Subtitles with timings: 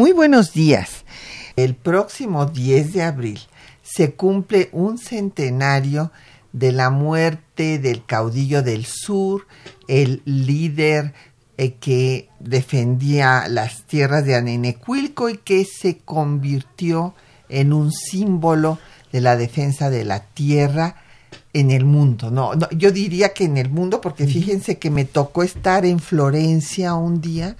[0.00, 1.04] Muy buenos días.
[1.56, 3.38] El próximo 10 de abril
[3.82, 6.10] se cumple un centenario
[6.54, 9.46] de la muerte del caudillo del sur,
[9.88, 11.12] el líder
[11.58, 17.14] eh, que defendía las tierras de Anenecuilco y que se convirtió
[17.50, 18.78] en un símbolo
[19.12, 20.96] de la defensa de la tierra
[21.52, 22.30] en el mundo.
[22.30, 26.94] No, yo diría que en el mundo, porque fíjense que me tocó estar en Florencia
[26.94, 27.58] un día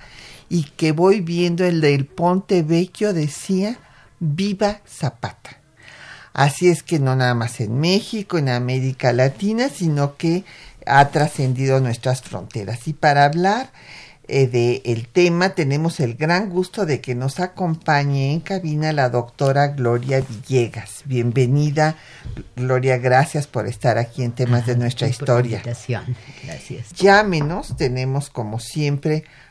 [0.51, 3.79] y que voy viendo el del Ponte Vecchio decía
[4.19, 5.59] Viva Zapata.
[6.35, 10.45] Así es que no nada más en México, en América Latina, sino que
[10.87, 12.89] ha trascendido nuestras fronteras.
[12.89, 13.71] Y para hablar
[14.27, 19.69] eh, del tema tenemos el gran gusto de que nos acompañe en cabina la doctora
[19.69, 21.03] Gloria Villegas.
[21.05, 21.97] Bienvenida,
[22.57, 25.63] Gloria, gracias por estar aquí en temas de nuestra historia.
[25.65, 26.93] Gracias.
[26.95, 29.25] Llámenos, tenemos como siempre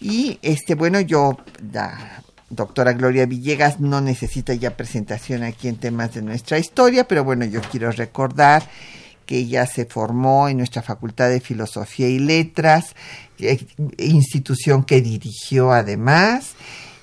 [0.00, 1.38] Y este, bueno, yo
[2.50, 7.44] doctora Gloria Villegas no necesita ya presentación aquí en temas de nuestra historia, pero bueno,
[7.44, 8.62] yo quiero recordar
[9.26, 12.94] que ella se formó en nuestra Facultad de Filosofía y Letras,
[13.38, 13.66] eh,
[13.98, 16.54] institución que dirigió además,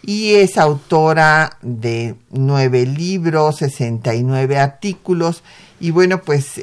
[0.02, 5.44] y es autora de nueve libros, 69 artículos,
[5.80, 6.62] y bueno, pues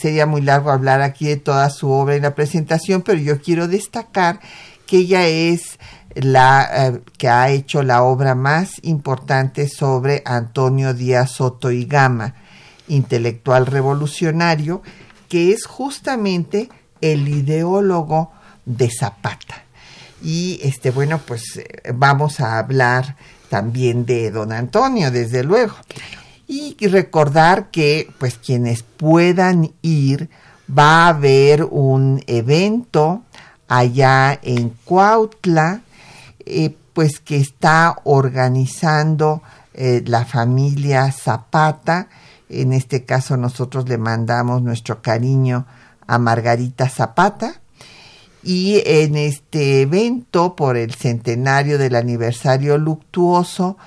[0.00, 3.68] sería muy largo hablar aquí de toda su obra en la presentación, pero yo quiero
[3.68, 4.40] destacar
[4.86, 5.78] que ella es
[6.14, 12.34] la eh, que ha hecho la obra más importante sobre Antonio Díaz Soto y Gama,
[12.94, 14.82] intelectual revolucionario,
[15.28, 16.68] que es justamente
[17.00, 18.32] el ideólogo
[18.64, 19.64] de Zapata.
[20.22, 23.16] Y este, bueno, pues eh, vamos a hablar
[23.48, 25.74] también de don Antonio, desde luego.
[26.46, 30.28] Y recordar que, pues, quienes puedan ir,
[30.68, 33.22] va a haber un evento
[33.68, 35.80] allá en Cuautla,
[36.44, 39.42] eh, pues que está organizando
[39.74, 42.08] eh, la familia Zapata.
[42.52, 45.66] En este caso nosotros le mandamos nuestro cariño
[46.06, 47.60] a Margarita Zapata.
[48.42, 53.78] Y en este evento por el centenario del aniversario luctuoso,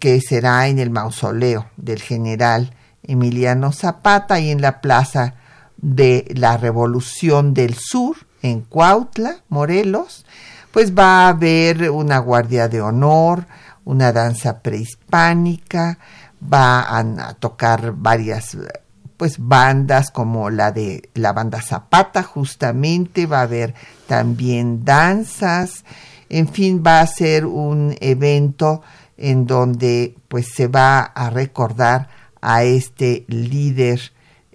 [0.00, 5.34] que será en el mausoleo del general Emiliano Zapata y en la Plaza
[5.76, 10.24] de la Revolución del Sur, en Cuautla, Morelos,
[10.70, 13.46] pues va a haber una guardia de honor,
[13.84, 15.98] una danza prehispánica,
[16.52, 18.56] va a, tocar varias
[19.16, 23.74] pues bandas como la de la banda Zapata justamente, va a haber
[24.06, 25.84] también danzas,
[26.28, 28.82] en fin, va a ser un evento
[29.16, 32.08] en donde pues se va a recordar
[32.40, 34.12] a este líder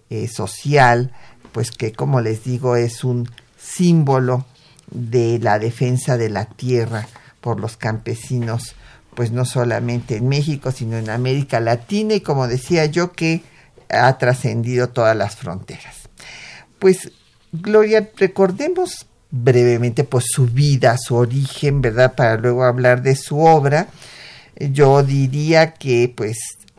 [0.09, 1.13] eh, social,
[1.51, 4.45] pues que como les digo es un símbolo
[4.91, 7.07] de la defensa de la tierra
[7.41, 8.75] por los campesinos,
[9.19, 13.41] pues no solamente en México, sino en América Latina y como decía yo, que
[13.89, 16.07] ha trascendido todas las fronteras.
[16.79, 17.11] Pues,
[17.51, 22.15] Gloria, recordemos brevemente pues su vida, su origen, ¿verdad?
[22.15, 23.89] Para luego hablar de su obra.
[24.57, 26.37] Yo diría que, pues,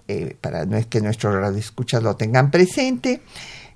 [0.09, 3.21] eh, para que nuestros escuchas lo tengan presente,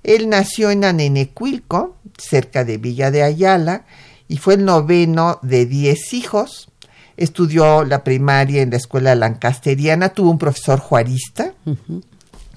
[0.01, 3.85] él nació en Anenecuilco, cerca de Villa de Ayala,
[4.27, 6.71] y fue el noveno de diez hijos.
[7.17, 11.53] Estudió la primaria en la escuela lancasteriana, tuvo un profesor juarista.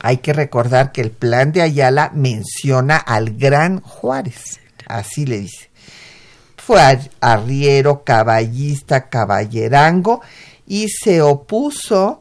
[0.00, 5.70] Hay que recordar que el plan de Ayala menciona al gran Juárez, así le dice.
[6.56, 6.80] Fue
[7.20, 10.20] arriero, caballista, caballerango
[10.66, 12.20] y se opuso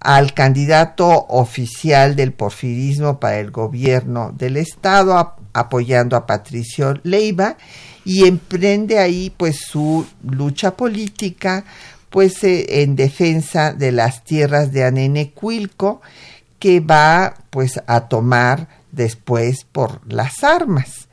[0.00, 7.56] al candidato oficial del porfirismo para el gobierno del estado, apoyando a Patricio Leiva,
[8.06, 11.64] y emprende ahí pues su lucha política
[12.08, 16.00] pues eh, en defensa de las tierras de Anenecuilco
[16.60, 21.08] que va pues a tomar después por las armas.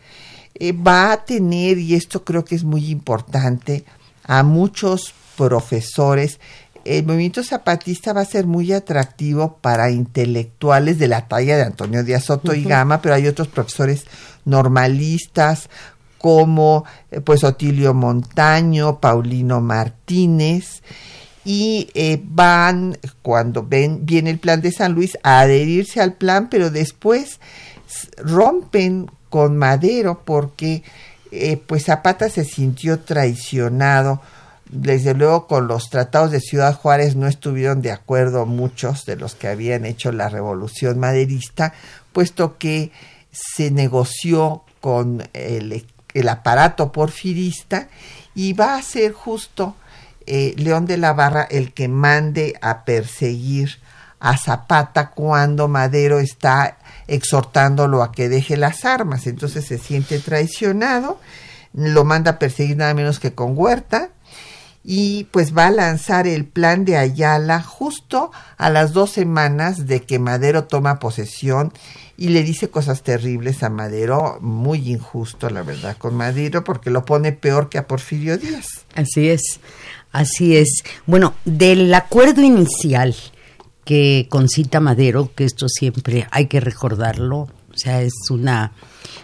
[0.53, 3.85] Eh, va a tener, y esto creo que es muy importante,
[4.23, 6.39] a muchos profesores.
[6.85, 12.03] El movimiento zapatista va a ser muy atractivo para intelectuales de la talla de Antonio
[12.03, 14.05] Díaz Soto y Gama, pero hay otros profesores
[14.45, 15.69] normalistas
[16.23, 20.81] como eh, pues Otilio Montaño, Paulino Martínez,
[21.43, 26.47] y eh, van, cuando ven, viene el plan de San Luis, a adherirse al plan,
[26.49, 27.41] pero después
[28.15, 30.83] rompen con Madero porque
[31.33, 34.21] eh, pues Zapata se sintió traicionado.
[34.71, 39.35] Desde luego con los tratados de Ciudad Juárez no estuvieron de acuerdo muchos de los
[39.35, 41.73] que habían hecho la revolución maderista,
[42.13, 42.93] puesto que
[43.29, 47.88] se negoció con el, el aparato porfirista
[48.36, 49.75] y va a ser justo
[50.25, 53.80] eh, León de la Barra el que mande a perseguir
[54.19, 56.77] a Zapata cuando Madero está
[57.07, 59.27] exhortándolo a que deje las armas.
[59.27, 61.19] Entonces se siente traicionado,
[61.74, 64.10] lo manda a perseguir nada menos que con Huerta
[64.83, 70.01] y pues va a lanzar el plan de Ayala justo a las dos semanas de
[70.01, 71.71] que Madero toma posesión
[72.18, 77.06] y le dice cosas terribles a Madero, muy injusto la verdad con Madero porque lo
[77.06, 78.68] pone peor que a Porfirio Díaz.
[78.95, 79.59] Así es.
[80.12, 80.83] Así es.
[81.07, 83.15] Bueno, del acuerdo inicial
[83.83, 88.74] que concita Madero, que esto siempre hay que recordarlo, o sea, es una,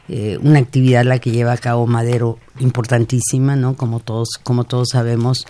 [0.07, 3.75] eh, una actividad la que lleva a cabo Madero importantísima, ¿no?
[3.75, 5.45] Como todos, como todos sabemos.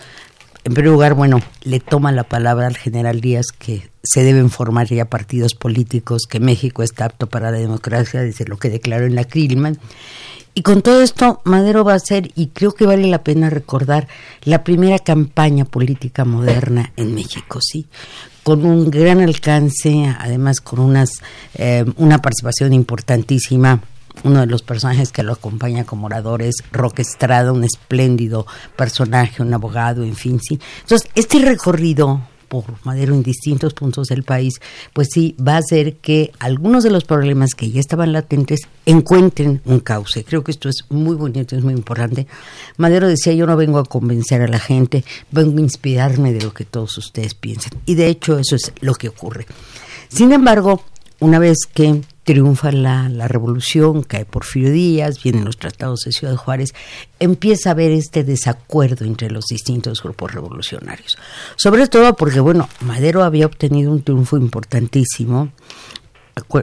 [0.64, 4.88] En primer lugar, bueno, le toma la palabra al general Díaz que se deben formar
[4.88, 9.14] ya partidos políticos, que México está apto para la democracia, desde lo que declaró en
[9.14, 9.78] la Krillman.
[10.52, 14.08] Y con todo esto, Madero va a ser, y creo que vale la pena recordar,
[14.42, 17.86] la primera campaña política moderna en México, ¿sí?
[18.42, 21.22] Con un gran alcance, además con unas,
[21.54, 23.80] eh, una participación importantísima
[24.24, 28.46] uno de los personajes que lo acompaña como orador es Roque Estrada, un espléndido
[28.76, 30.58] personaje, un abogado, en fin, sí.
[30.82, 32.20] Entonces, este recorrido
[32.50, 34.54] por Madero en distintos puntos del país,
[34.92, 39.62] pues sí, va a hacer que algunos de los problemas que ya estaban latentes encuentren
[39.64, 40.24] un cauce.
[40.24, 42.26] Creo que esto es muy bonito, es muy importante.
[42.76, 46.52] Madero decía, yo no vengo a convencer a la gente, vengo a inspirarme de lo
[46.52, 47.70] que todos ustedes piensan.
[47.86, 49.46] Y de hecho eso es lo que ocurre.
[50.08, 50.82] Sin embargo,
[51.20, 52.00] una vez que
[52.30, 56.74] triunfa la, la, revolución, cae Porfirio Díaz, vienen los tratados de Ciudad Juárez,
[57.18, 61.18] empieza a haber este desacuerdo entre los distintos grupos revolucionarios.
[61.56, 65.50] Sobre todo porque, bueno, Madero había obtenido un triunfo importantísimo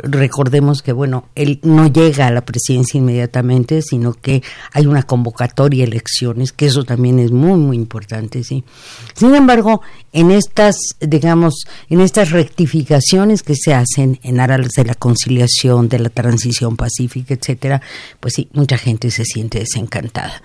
[0.04, 4.44] recordemos que bueno, él no llega a la presidencia inmediatamente, sino que
[4.74, 8.64] hay una convocatoria elecciones, que eso también es muy muy importante, sí.
[9.14, 9.82] Sin embargo,
[10.14, 16.00] en estas, digamos, en estas rectificaciones que se hacen en aras de la conciliación, de
[16.00, 17.82] la transición pacífica, etcétera,
[18.20, 20.42] pues sí, mucha gente se siente desencantada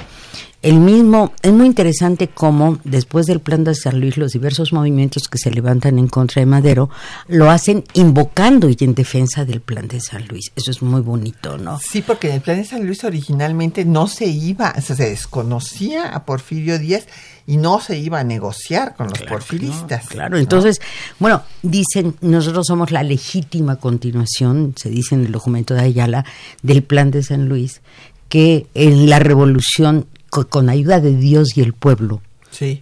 [0.63, 5.29] el mismo, es muy interesante cómo después del plan de San Luis los diversos movimientos
[5.29, 6.89] que se levantan en contra de Madero
[7.27, 10.53] lo hacen invocando y en defensa del plan de San Luis.
[10.55, 11.81] Eso es muy bonito, ¿no?
[11.81, 16.25] Sí, porque en el plan de San Luis originalmente no se iba, se desconocía a
[16.25, 17.07] Porfirio Díaz
[17.47, 20.07] y no se iba a negociar con los porfiristas.
[20.07, 20.81] claro, entonces,
[21.19, 26.25] bueno, dicen, nosotros somos la legítima continuación, se dice en el documento de Ayala,
[26.63, 27.81] del plan de San Luis,
[28.29, 32.23] que en la revolución con, ayuda de Dios y el pueblo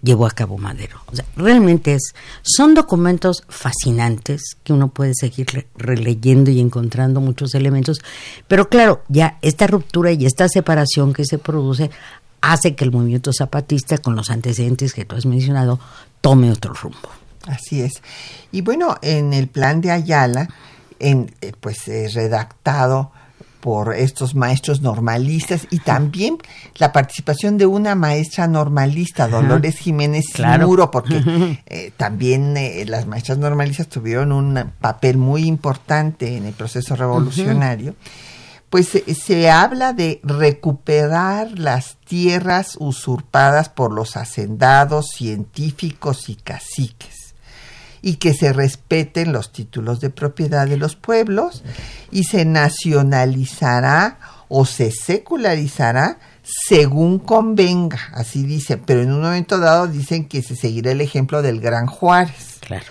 [0.02, 1.00] llevó a cabo Madero.
[1.06, 7.54] O sea, realmente es, son documentos fascinantes que uno puede seguir releyendo y encontrando muchos
[7.54, 8.00] elementos,
[8.46, 11.90] pero claro, ya esta ruptura y esta separación que se produce
[12.40, 15.80] hace que el movimiento zapatista, con los antecedentes que tú has mencionado,
[16.20, 17.10] tome otro rumbo.
[17.46, 17.94] Así es.
[18.52, 20.48] Y bueno, en el plan de Ayala,
[20.98, 23.12] en, eh, pues eh, redactado
[23.60, 26.38] por estos maestros normalistas y también
[26.76, 30.90] la participación de una maestra normalista, Dolores Jiménez claro.
[30.90, 36.96] porque eh, también eh, las maestras normalistas tuvieron un papel muy importante en el proceso
[36.96, 37.94] revolucionario.
[38.70, 47.19] Pues se habla de recuperar las tierras usurpadas por los hacendados, científicos y caciques
[48.02, 51.62] y que se respeten los títulos de propiedad de los pueblos
[52.10, 59.86] y se nacionalizará o se secularizará según convenga, así dice, pero en un momento dado
[59.86, 62.58] dicen que se seguirá el ejemplo del Gran Juárez.
[62.60, 62.86] Claro.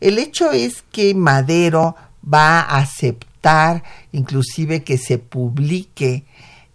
[0.00, 6.24] El hecho es que Madero va a aceptar inclusive que se publique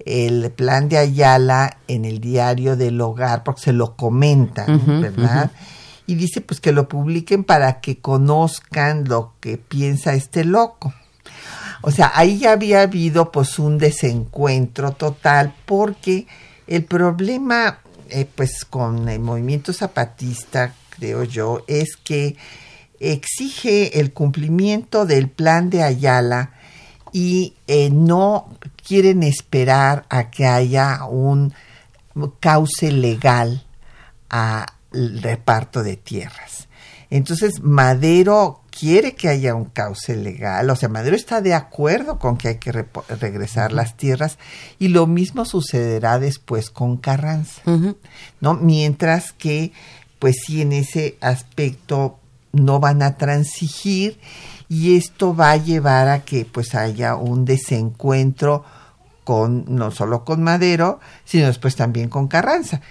[0.06, 5.52] el plan de Ayala en el diario del hogar, porque se lo comentan, ¿verdad?
[6.12, 10.94] Y dice pues que lo publiquen para que conozcan lo que piensa este loco.
[11.84, 16.28] O sea, ahí ya había habido pues un desencuentro total porque
[16.68, 22.36] el problema eh, pues con el movimiento zapatista, creo yo, es que
[23.00, 26.52] exige el cumplimiento del plan de Ayala
[27.14, 28.50] y eh, no
[28.86, 31.54] quieren esperar a que haya un
[32.42, 33.64] cauce legal
[34.94, 36.68] al reparto de tierras.
[37.10, 42.38] Entonces, Madero quiere que haya un cauce legal, o sea, Madero está de acuerdo con
[42.38, 42.72] que hay que
[43.20, 44.38] regresar las tierras
[44.80, 47.62] y lo mismo sucederá después con Carranza,
[48.40, 48.54] ¿no?
[48.54, 49.74] Mientras que,
[50.20, 52.18] pues sí, en ese aspecto
[52.54, 54.18] no van a transigir
[54.70, 58.64] y esto va a llevar a que pues haya un desencuentro
[59.24, 62.82] con no solo con Madero, sino después también con Carranza.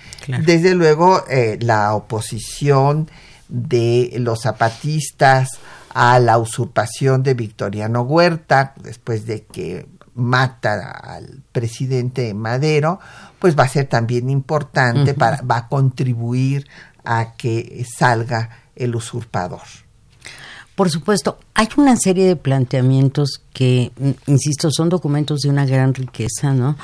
[0.45, 3.11] Desde luego eh, la oposición
[3.49, 5.59] de los zapatistas
[5.93, 13.01] a la usurpación de Victoriano Huerta, después de que mata al presidente Madero,
[13.39, 16.69] pues va a ser también importante, para, va a contribuir
[17.05, 19.63] a que salga el usurpador.
[20.81, 25.93] Por supuesto, hay una serie de planteamientos que, mm, insisto, son documentos de una gran
[25.93, 26.79] riqueza, ¿no?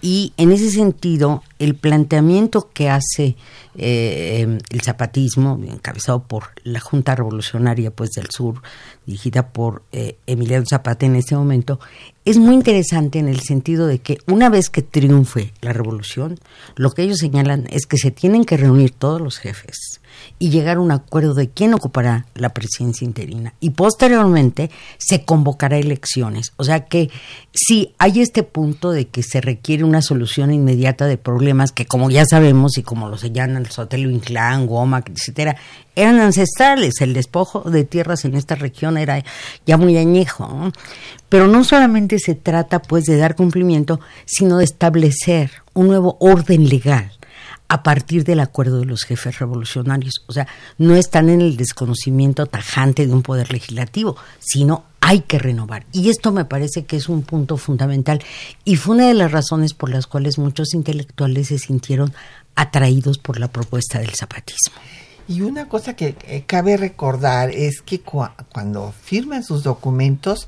[0.00, 3.36] Y en ese sentido, el planteamiento que hace
[3.76, 8.62] eh, el zapatismo, encabezado por la Junta Revolucionaria pues, del Sur,
[9.04, 11.80] dirigida por eh, Emiliano Zapata en este momento,
[12.24, 16.40] es muy interesante en el sentido de que una vez que triunfe la revolución,
[16.76, 20.00] lo que ellos señalan es que se tienen que reunir todos los jefes
[20.38, 23.54] y llegar a un acuerdo de quién ocupará la presidencia interina.
[23.60, 26.52] Y posteriormente se convocará elecciones.
[26.56, 27.10] O sea que
[27.52, 32.10] si hay este punto de que se requiere una solución inmediata de problemas que como
[32.10, 35.56] ya sabemos y como lo señalan el Sotelo Inclán, Goma, etcétera,
[35.96, 37.00] eran ancestrales.
[37.00, 39.24] El despojo de tierras en esta región era
[39.66, 40.72] ya muy añejo.
[41.28, 46.68] Pero no solamente se trata pues de dar cumplimiento, sino de establecer un nuevo orden
[46.68, 47.12] legal
[47.74, 50.22] a partir del acuerdo de los jefes revolucionarios.
[50.28, 50.46] O sea,
[50.78, 55.84] no están en el desconocimiento tajante de un poder legislativo, sino hay que renovar.
[55.90, 58.22] Y esto me parece que es un punto fundamental
[58.64, 62.14] y fue una de las razones por las cuales muchos intelectuales se sintieron
[62.54, 64.76] atraídos por la propuesta del zapatismo.
[65.26, 70.46] Y una cosa que eh, cabe recordar es que cuando firman sus documentos,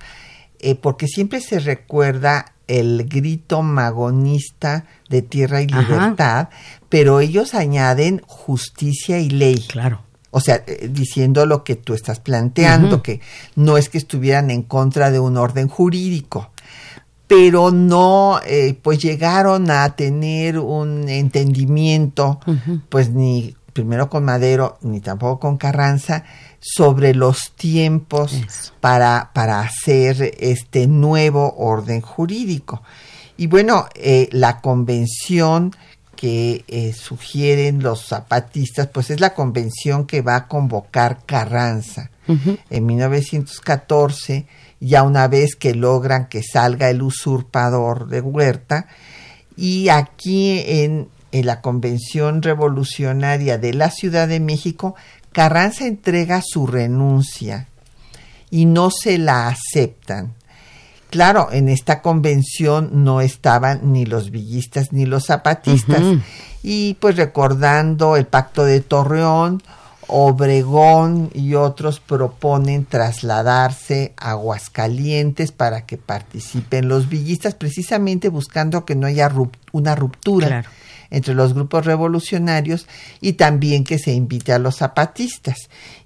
[0.61, 6.49] eh, porque siempre se recuerda el grito magonista de tierra y libertad,
[6.97, 9.63] pero ellos añaden justicia y ley.
[9.69, 10.01] Claro.
[10.31, 13.21] O sea, eh, diciendo lo que tú estás planteando, que
[13.55, 16.53] no es que estuvieran en contra de un orden jurídico,
[17.27, 22.41] pero no, eh, pues llegaron a tener un entendimiento,
[22.89, 26.25] pues ni primero con Madero, ni tampoco con Carranza,
[26.61, 28.41] sobre los tiempos
[28.81, 32.83] para, para hacer este nuevo orden jurídico.
[33.37, 35.75] Y bueno, eh, la convención
[36.17, 42.11] que eh, sugieren los zapatistas, pues es la convención que va a convocar Carranza
[42.71, 44.47] en 1914,
[44.81, 48.89] ya una vez que logran que salga el usurpador de Huerta,
[49.57, 54.97] y aquí en, en la convención revolucionaria de la Ciudad de México
[55.37, 57.69] Carranza entrega su renuncia
[58.51, 60.33] y no se la aceptan.
[61.17, 66.03] Claro, en esta convención no estaban ni los villistas ni los zapatistas.
[66.63, 69.63] Y pues recordando el pacto de Torreón,
[70.09, 78.95] Obregón y otros proponen trasladarse a Aguascalientes para que participen los villistas, precisamente buscando que
[78.95, 79.33] no haya
[79.73, 80.67] una ruptura
[81.09, 82.87] entre los grupos revolucionarios
[83.23, 85.57] y también que se invite a los zapatistas.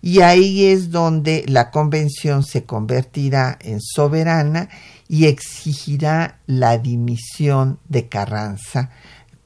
[0.03, 4.69] Y ahí es donde la convención se convertirá en soberana
[5.11, 8.91] y exigirá la dimisión de Carranza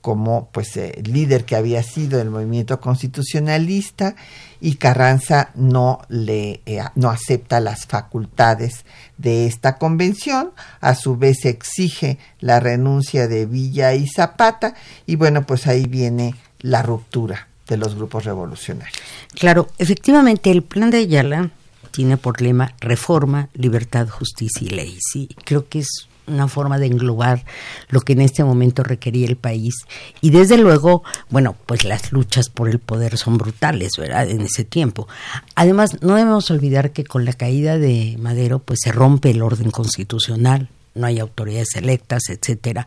[0.02, 4.14] como pues eh, líder que había sido del movimiento constitucionalista
[4.61, 8.85] y Carranza no le eh, no acepta las facultades
[9.16, 10.50] de esta convención,
[10.83, 14.75] a su vez exige la renuncia de Villa y Zapata
[15.06, 18.99] y bueno, pues ahí viene la ruptura de los grupos revolucionarios.
[19.35, 21.50] Claro, efectivamente el plan de Ayala
[21.95, 24.99] tiene por lema reforma, libertad, justicia y ley.
[25.01, 27.45] Sí, creo que es una forma de englobar
[27.89, 29.75] lo que en este momento requería el país.
[30.21, 34.29] Y desde luego, bueno, pues las luchas por el poder son brutales, ¿verdad?
[34.29, 35.07] En ese tiempo.
[35.55, 39.71] Además, no debemos olvidar que con la caída de Madero, pues se rompe el orden
[39.71, 42.87] constitucional no hay autoridades electas, etcétera.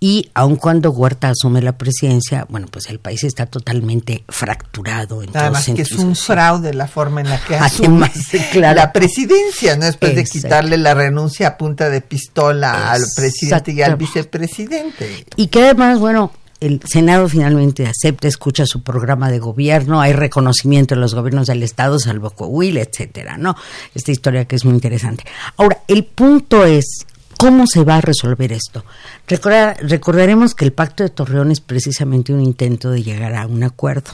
[0.00, 5.22] Y aun cuando Huerta asume la presidencia, bueno, pues el país está totalmente fracturado.
[5.22, 8.10] En Además que es un fraude la forma en la que asume
[8.54, 9.86] la presidencia, ¿no?
[9.86, 15.26] Después de quitarle la renuncia a punta de pistola al presidente y al vicepresidente.
[15.36, 16.32] Y que además, bueno,
[16.62, 21.62] el Senado finalmente acepta, escucha su programa de gobierno, hay reconocimiento de los gobiernos del
[21.62, 23.56] Estado, salvo Coahuila, etcétera, ¿no?
[23.94, 25.24] Esta historia que es muy interesante.
[25.56, 27.04] Ahora, el punto es
[27.42, 28.84] ¿Cómo se va a resolver esto?
[29.26, 34.12] recordaremos que el pacto de Torreón es precisamente un intento de llegar a un acuerdo.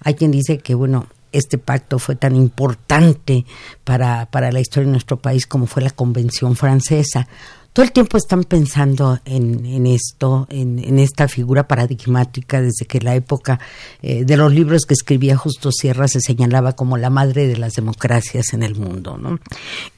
[0.00, 3.46] Hay quien dice que, bueno, este pacto fue tan importante
[3.84, 7.26] para, para la historia de nuestro país como fue la Convención Francesa
[7.72, 13.60] todo el tiempo están pensando en, esto, en, esta figura paradigmática, desde que la época
[14.02, 17.74] eh, de los libros que escribía Justo Sierra se señalaba como la madre de las
[17.74, 19.16] democracias en el mundo.
[19.16, 19.38] ¿no?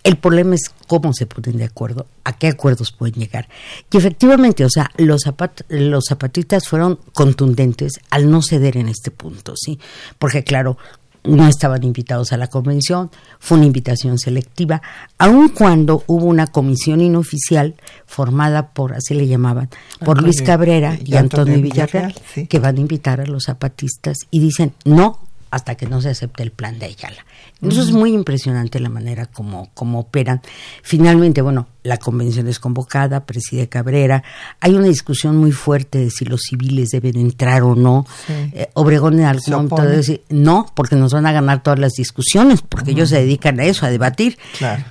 [0.05, 3.49] El problema es cómo se ponen de acuerdo, a qué acuerdos pueden llegar.
[3.91, 5.23] Y efectivamente, o sea, los,
[5.69, 9.79] los zapatistas fueron contundentes al no ceder en este punto, ¿sí?
[10.19, 10.77] Porque claro,
[11.25, 14.83] no estaban invitados a la convención, fue una invitación selectiva,
[15.19, 17.75] aun cuando hubo una comisión inoficial
[18.07, 19.69] formada por, así le llamaban,
[20.05, 22.15] por Luis Cabrera y, Antonio, Villarreal,
[22.49, 26.43] que van a invitar a los zapatistas y dicen, no, hasta que no se acepte
[26.43, 27.25] el plan de Ayala.
[27.62, 30.40] Eso es muy impresionante la manera como, como operan.
[30.83, 34.23] Finalmente, bueno, la convención es convocada, preside Cabrera.
[34.61, 38.07] Hay una discusión muy fuerte de si los civiles deben entrar o no.
[38.29, 42.62] Eh, Obregón en algún momento decir no, porque nos van a ganar todas las discusiones,
[42.62, 44.38] porque ellos se dedican a eso, a debatir.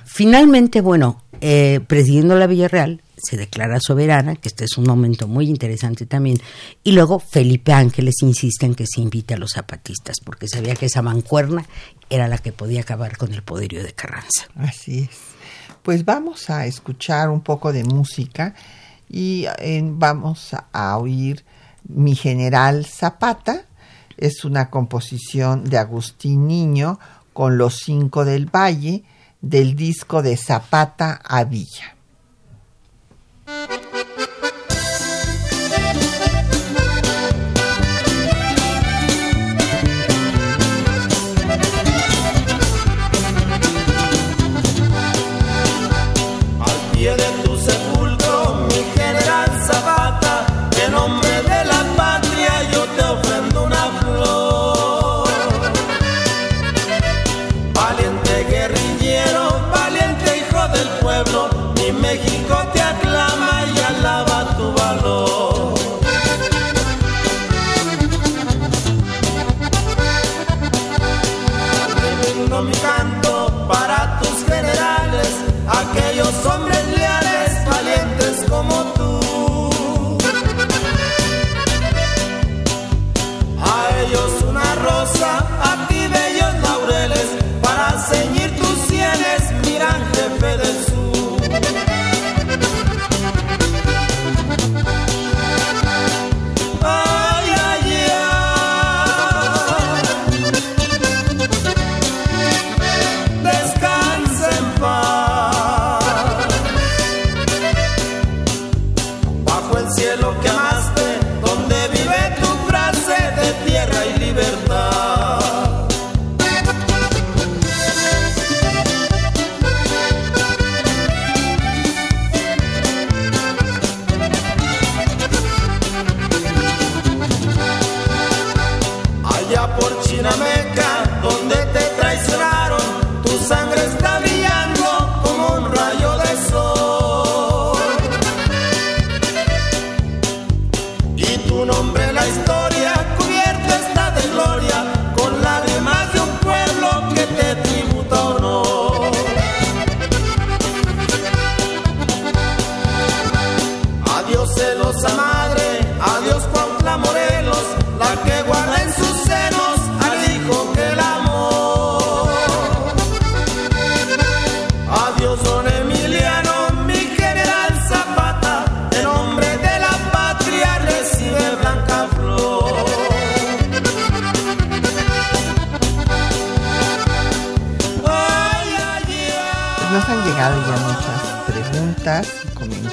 [0.04, 5.46] Finalmente, bueno, eh, presidiendo la Villarreal, se declara soberana, que este es un momento muy
[5.46, 6.38] interesante también,
[6.82, 10.86] y luego Felipe Ángeles insiste en que se invite a los zapatistas, porque sabía que
[10.86, 11.66] esa mancuerna
[12.10, 14.48] era la que podía acabar con el poderío de Carranza.
[14.56, 15.18] Así es.
[15.82, 18.54] Pues vamos a escuchar un poco de música
[19.08, 19.46] y
[19.82, 21.44] vamos a oír
[21.88, 23.62] Mi General Zapata.
[24.16, 26.98] Es una composición de Agustín Niño
[27.32, 29.04] con los cinco del Valle
[29.40, 31.96] del disco de Zapata a Villa.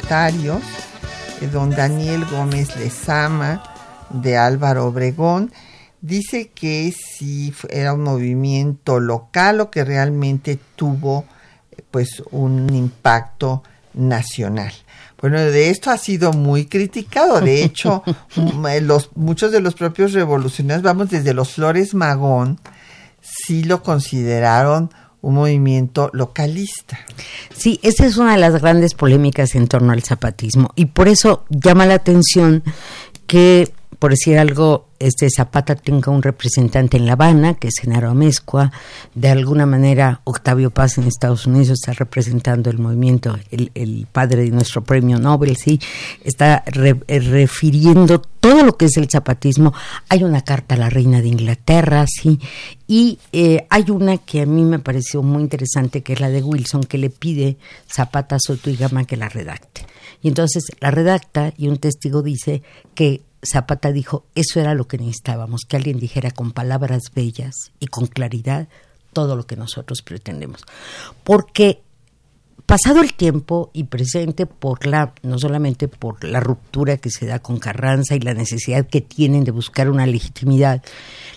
[0.08, 0.64] Comentarios.
[1.42, 3.62] Eh, don Daniel Gómez Lezama
[4.10, 5.52] de Álvaro Obregón
[6.02, 11.26] dice que si era un movimiento local o que realmente tuvo
[11.92, 14.72] pues un impacto nacional.
[15.20, 17.42] Bueno, de esto ha sido muy criticado.
[17.42, 18.04] De hecho,
[18.70, 22.60] eh, los, muchos de los propios revolucionarios, vamos desde los Flores Magón,
[23.22, 24.90] sí lo consideraron
[25.28, 27.00] un movimiento localista.
[27.54, 31.44] Sí, esa es una de las grandes polémicas en torno al zapatismo y por eso
[31.50, 32.64] llama la atención
[33.28, 38.12] que por decir algo, este Zapata tenga un representante en La Habana, que es Genaro
[38.12, 38.72] Amezcua,
[39.16, 44.52] de alguna manera Octavio Paz en Estados Unidos está representando el movimiento, el, padre de
[44.52, 45.80] nuestro premio Nobel, sí,
[46.24, 49.74] está eh, refiriendo todo lo que es el zapatismo.
[50.10, 52.40] Hay una carta a la reina de Inglaterra, sí,
[52.88, 56.44] y eh, hay una que a mí me pareció muy interesante, que es la de
[56.44, 57.58] Wilson, que le pide
[57.92, 59.86] Zapata, Soto y Gama que la redacte.
[60.22, 62.64] Y entonces la redacta y un testigo dice
[62.96, 67.88] que Zapata dijo, eso era lo que necesitábamos, que alguien dijera con palabras bellas y
[67.88, 68.68] con claridad
[69.14, 70.64] todo lo que nosotros pretendemos.
[71.24, 71.82] Porque
[72.68, 77.40] pasado el tiempo y presente por la, no solamente por la ruptura que se da
[77.40, 80.84] con Carranza y la necesidad que tienen de buscar una legitimidad,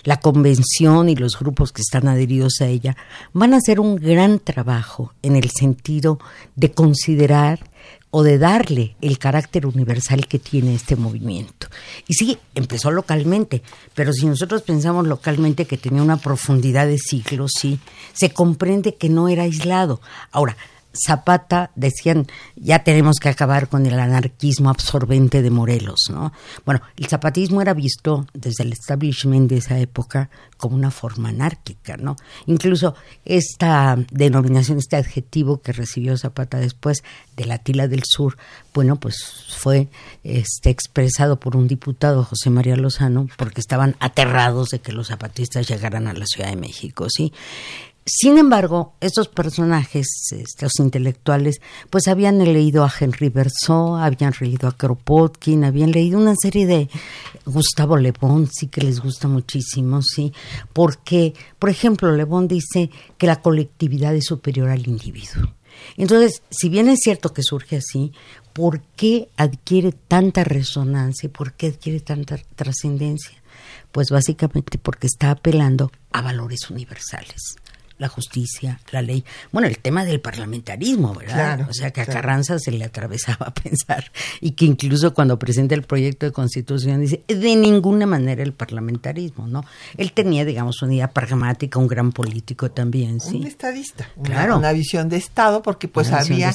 [0.03, 2.97] la convención y los grupos que están adheridos a ella
[3.31, 6.19] van a hacer un gran trabajo en el sentido
[6.57, 7.71] de considerar
[8.11, 11.67] o de darle el carácter universal que tiene este movimiento.
[12.07, 13.63] Y sí, empezó localmente,
[13.95, 17.79] pero si nosotros pensamos localmente que tenía una profundidad de siglos, sí,
[18.13, 20.01] se comprende que no era aislado.
[20.31, 20.57] Ahora,
[20.93, 26.33] Zapata decían, ya tenemos que acabar con el anarquismo absorbente de Morelos, ¿no?
[26.65, 31.97] Bueno, el zapatismo era visto desde el establishment de esa época como una forma anárquica,
[31.97, 32.15] ¿no?
[32.45, 37.03] Incluso esta denominación, este adjetivo que recibió Zapata después
[37.35, 38.37] de la Tila del Sur,
[38.73, 39.89] bueno, pues fue
[40.23, 45.67] este, expresado por un diputado, José María Lozano, porque estaban aterrados de que los zapatistas
[45.67, 47.33] llegaran a la Ciudad de México, ¿sí?
[48.03, 51.61] Sin embargo, estos personajes, estos intelectuales,
[51.91, 56.89] pues habían leído a Henry Berceau, habían leído a Kropotkin, habían leído una serie de
[57.45, 60.33] Gustavo Le Bon, sí que les gusta muchísimo, sí,
[60.73, 65.53] porque, por ejemplo, Le Bon dice que la colectividad es superior al individuo.
[65.95, 68.13] Entonces, si bien es cierto que surge así,
[68.51, 73.37] ¿por qué adquiere tanta resonancia y por qué adquiere tanta trascendencia?
[73.91, 77.57] Pues básicamente porque está apelando a valores universales
[78.01, 79.23] la justicia, la ley.
[79.51, 81.67] Bueno, el tema del parlamentarismo, ¿verdad?
[81.69, 84.11] o sea, que a Carranza se le atravesaba pensar
[84.41, 89.47] y que incluso cuando presenta el proyecto de constitución dice, de ninguna manera el parlamentarismo,
[89.47, 89.63] ¿no?
[89.97, 93.37] Él tenía, digamos, una idea pragmática, un gran político también, ¿sí?
[93.37, 94.57] Un estadista, claro.
[94.57, 96.51] una, visión de Estado, porque pues había,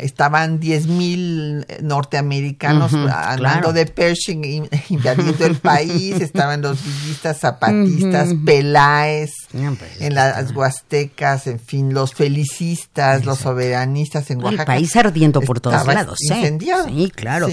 [0.00, 9.30] estaban 10.000 mil norteamericanos hablando de Pershing, invadiendo el país, estaban los villistas zapatistas, Peláez,
[9.50, 14.62] pues, en las aztecas, en fin, los felicistas, los soberanistas en Oaxaca.
[14.62, 16.18] El país ardiendo por todos lados.
[16.22, 16.88] Incendiado.
[16.88, 17.48] Sí, claro.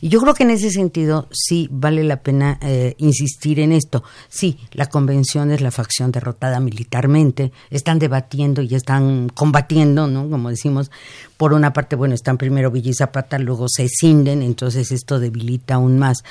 [0.00, 4.02] Y yo creo que en ese sentido sí vale la pena eh, insistir en esto.
[4.28, 10.28] Sí, la convención es la facción derrotada militarmente, están debatiendo y están combatiendo, ¿no?
[10.28, 10.90] Como decimos,
[11.36, 15.74] por una parte, bueno, están primero Villa y Zapata, luego se cinden, entonces esto debilita
[15.74, 16.24] aún más.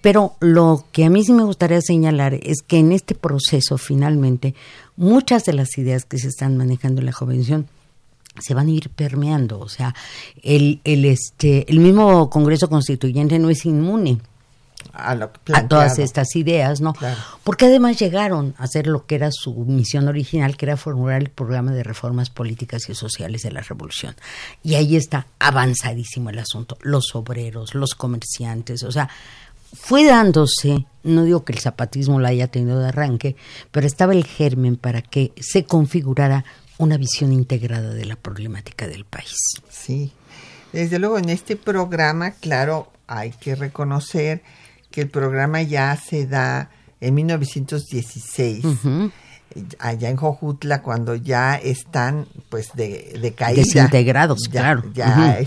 [0.00, 4.54] Pero lo que a mí sí me gustaría señalar es que en este proceso finalmente
[4.96, 7.66] muchas de las ideas que se están manejando en la convención
[8.40, 9.94] se van a ir permeando, o sea,
[10.42, 14.20] el, el, este, el mismo Congreso Constituyente no es inmune
[14.92, 16.94] a, todas estas ideas, ¿no?
[17.44, 21.30] Porque además llegaron a hacer lo que era su misión original, que era formular el
[21.30, 24.14] programa de reformas políticas y sociales de la revolución.
[24.62, 29.08] Y ahí está avanzadísimo el asunto, los obreros, los comerciantes, o sea,
[29.74, 33.36] fue dándose, no digo que el zapatismo la haya tenido de arranque,
[33.70, 36.44] pero estaba el germen para que se configurara
[36.76, 39.36] una visión integrada de la problemática del país.
[39.70, 40.12] Sí,
[40.72, 44.42] desde luego en este programa, claro, hay que reconocer
[44.92, 48.64] que el programa ya se da en 1916.
[49.80, 55.38] allá en Jojutla cuando ya están pues de, de caída desintegrados claro ya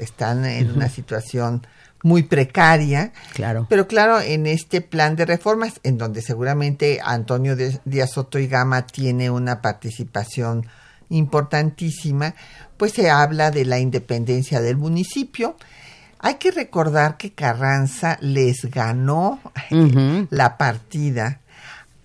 [0.00, 1.62] están en una situación
[2.02, 3.12] muy precaria.
[3.34, 3.66] Claro.
[3.68, 8.86] Pero claro, en este plan de reformas, en donde seguramente Antonio Díaz Soto y Gama
[8.86, 10.66] tiene una participación
[11.10, 12.34] importantísima,
[12.76, 15.56] pues se habla de la independencia del municipio.
[16.20, 19.40] Hay que recordar que Carranza les ganó
[20.30, 21.40] la partida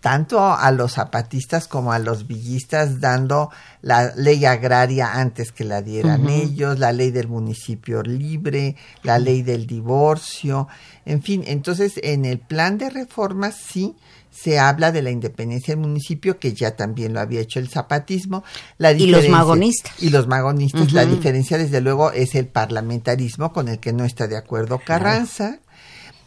[0.04, 5.82] tanto a los zapatistas como a los villistas dando la ley agraria antes que la
[5.82, 10.68] dieran ellos, la ley del municipio libre, la ley del divorcio,
[11.06, 13.96] en fin, entonces en el plan de reformas sí
[14.34, 18.44] se habla de la independencia del municipio, que ya también lo había hecho el zapatismo.
[18.78, 19.92] La y los magonistas.
[20.02, 20.92] Y los magonistas.
[20.92, 25.60] La diferencia, desde luego, es el parlamentarismo con el que no está de acuerdo Carranza.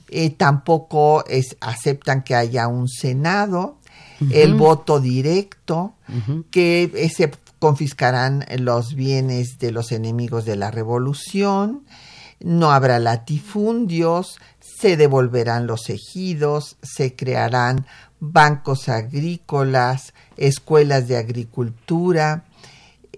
[0.09, 3.79] Eh, tampoco es, aceptan que haya un Senado,
[4.31, 5.95] el voto directo,
[6.51, 11.85] que se confiscarán los bienes de los enemigos de la revolución,
[12.38, 14.38] no habrá latifundios,
[14.78, 17.86] se devolverán los ejidos, se crearán
[18.20, 22.44] bancos agrícolas, escuelas de agricultura,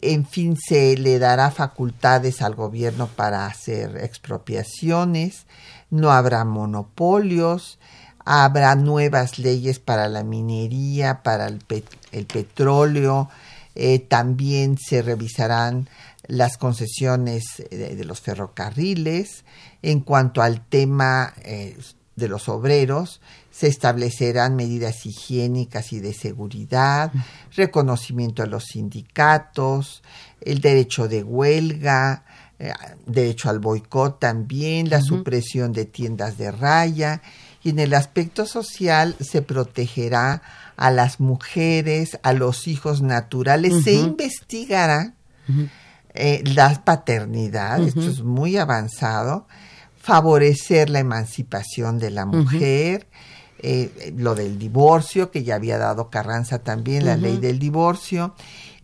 [0.01, 5.47] en fin, se le dará facultades al gobierno para hacer expropiaciones,
[5.91, 7.81] no habrá monopolios,
[8.25, 11.59] habrá nuevas leyes para la minería, para el,
[12.27, 13.29] petróleo,
[13.75, 15.89] eh, también se revisarán
[16.29, 19.45] las concesiones de, los ferrocarriles.
[19.83, 21.77] En cuanto al tema eh,
[22.17, 27.13] de los obreros, se establecerán medidas higiénicas y de seguridad,
[27.57, 30.03] reconocimiento a los sindicatos,
[30.41, 32.25] el derecho de huelga,
[32.59, 32.73] eh,
[33.07, 37.23] derecho al boicot también, la supresión de tiendas de raya
[37.63, 40.43] y en el aspecto social se protegerá
[40.77, 45.15] a las mujeres, a los hijos naturales, se investigará
[46.15, 49.47] eh, la paternidad, esto es muy avanzado,
[50.09, 53.07] favorecer la emancipación de la mujer,
[53.59, 58.35] eh, lo del divorcio, que ya había dado Carranza también, la ley del divorcio.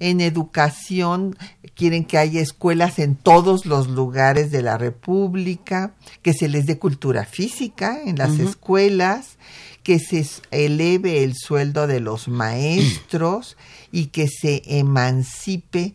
[0.01, 1.35] En educación
[1.75, 6.79] quieren que haya escuelas en todos los lugares de la República, que se les dé
[6.79, 9.39] cultura física en las escuelas,
[9.83, 13.57] que se eleve el sueldo de los maestros
[13.91, 15.95] y que se emancipe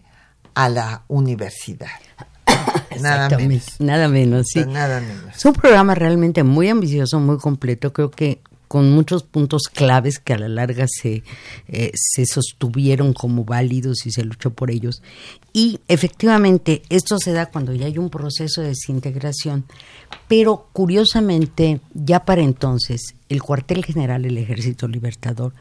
[0.56, 2.09] a la universidad.
[3.02, 3.66] Nada menos.
[3.80, 4.66] Nada menos, sí.
[4.66, 5.36] Nada menos.
[5.36, 7.94] Es un programa realmente muy ambicioso, muy completo.
[7.94, 11.24] Creo que con muchos puntos claves que a la larga se,
[11.68, 15.02] eh, se sostuvieron como válidos y se luchó por ellos.
[15.54, 19.66] Y efectivamente, esto se da cuando ya hay un proceso de desintegración,
[20.28, 25.54] pero curiosamente, ya para entonces, el cuartel general del Ejército Libertador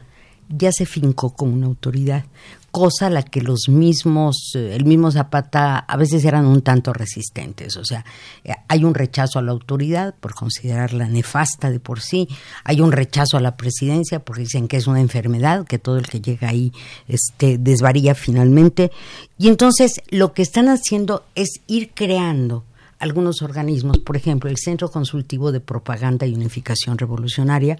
[0.47, 2.25] ya se fincó como una autoridad,
[2.71, 7.77] cosa la que los mismos, eh, el mismo Zapata a veces eran un tanto resistentes.
[7.77, 8.05] O sea,
[8.43, 12.27] eh, hay un rechazo a la autoridad por considerarla nefasta de por sí,
[12.63, 16.07] hay un rechazo a la presidencia porque dicen que es una enfermedad, que todo el
[16.07, 16.71] que llega ahí
[17.07, 18.91] este, desvaría finalmente.
[19.37, 22.63] Y entonces lo que están haciendo es ir creando
[22.99, 27.79] algunos organismos, por ejemplo, el Centro Consultivo de Propaganda y Unificación Revolucionaria,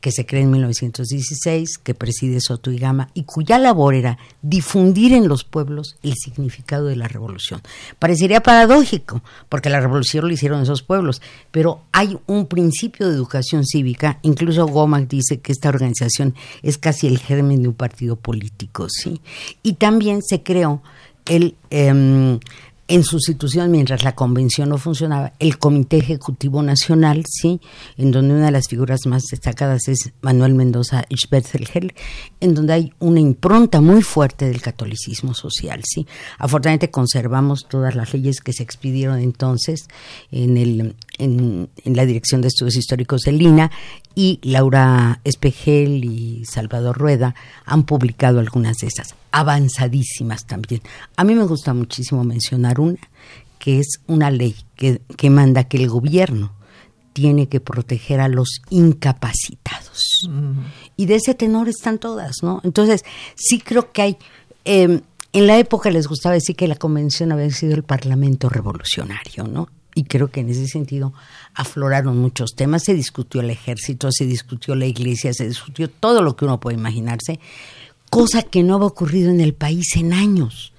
[0.00, 5.12] que se creó en 1916, que preside Soto y Gama, y cuya labor era difundir
[5.12, 7.60] en los pueblos el significado de la revolución.
[7.98, 13.66] Parecería paradójico, porque la revolución lo hicieron esos pueblos, pero hay un principio de educación
[13.66, 18.86] cívica, incluso Gomack dice que esta organización es casi el germen de un partido político,
[18.88, 19.20] ¿sí?
[19.62, 20.82] Y también se creó
[21.26, 21.56] el...
[21.70, 22.38] Em,
[22.90, 27.60] en sustitución, mientras la convención no funcionaba, el Comité Ejecutivo Nacional, sí,
[27.96, 31.94] en donde una de las figuras más destacadas es Manuel Mendoza Schwerzelgel,
[32.40, 36.08] en donde hay una impronta muy fuerte del catolicismo social, sí.
[36.38, 39.86] Afortunadamente conservamos todas las leyes que se expidieron entonces
[40.32, 43.70] en, el, en, en la Dirección de Estudios Históricos de Lina
[44.16, 50.82] y Laura Espejel y Salvador Rueda han publicado algunas de esas, avanzadísimas también.
[51.16, 52.98] A mí me gusta muchísimo mencionar una,
[53.58, 56.52] que es una ley que, que manda que el gobierno
[57.12, 60.28] tiene que proteger a los incapacitados.
[60.96, 62.60] Y de ese tenor están todas, ¿no?
[62.64, 64.16] Entonces, sí creo que hay...
[64.64, 69.44] Em, en la época les gustaba decir que la convención había sido el parlamento revolucionario,
[69.44, 69.68] ¿no?
[69.94, 71.12] y creo que en ese sentido
[71.54, 72.84] afloraron muchos temas.
[72.84, 76.76] Se discutió el ejército, se discutió la iglesia, se discutió todo lo que uno puede
[76.76, 77.40] imaginarse,
[78.10, 80.72] cosa que no había ocurrido en el país en años.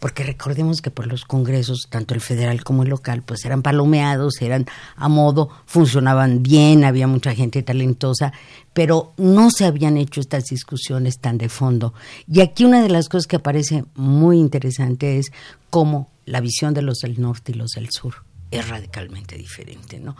[0.00, 4.40] Porque recordemos que por los congresos, tanto el federal como el local, pues eran palomeados,
[4.40, 8.32] eran a modo, funcionaban bien, había mucha gente talentosa,
[8.72, 11.94] pero no se habían hecho estas discusiones tan de fondo.
[12.28, 15.32] Y aquí una de las cosas que aparece muy interesante es
[15.68, 18.14] cómo la visión de los del norte y los del sur
[18.50, 20.16] es radicalmente diferente, ¿no?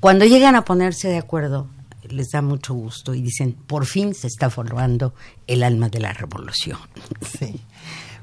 [0.00, 1.66] Cuando llegan a ponerse de acuerdo,
[2.10, 5.14] les da mucho gusto y dicen, por fin se está formando
[5.46, 6.78] el alma de la revolución.
[7.38, 7.60] Sí.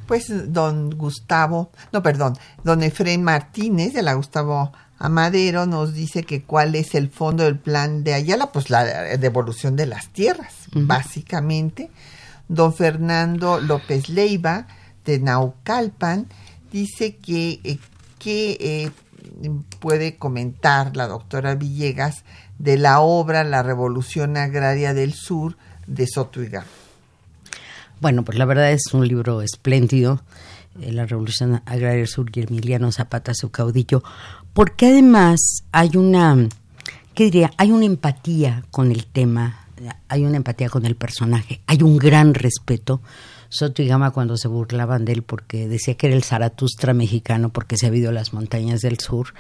[0.08, 6.24] Pues don Gustavo, no, perdón, don Efraín Martínez de la Gustavo a Madero nos dice
[6.24, 8.84] que cuál es el fondo del plan de Ayala, pues la
[9.18, 11.90] devolución de las tierras, básicamente.
[12.48, 14.68] Don Fernando López Leiva,
[15.04, 16.28] de Naucalpan,
[16.72, 17.80] dice que, eh,
[18.20, 18.92] que eh,
[19.80, 22.24] puede comentar la doctora Villegas
[22.64, 26.66] de la obra La Revolución Agraria del Sur de Sotuiga.
[28.00, 30.22] Bueno, pues la verdad es un libro espléndido,
[30.80, 34.02] eh, La Revolución Agraria del Sur y Zapata, su caudillo,
[34.54, 36.48] porque además hay una,
[37.14, 37.52] ¿qué diría?
[37.58, 39.68] Hay una empatía con el tema,
[40.08, 43.02] hay una empatía con el personaje, hay un gran respeto.
[43.50, 47.50] Soto y Gama cuando se burlaban de él porque decía que era el Zaratustra mexicano
[47.50, 49.36] porque se había ido a las montañas del sur,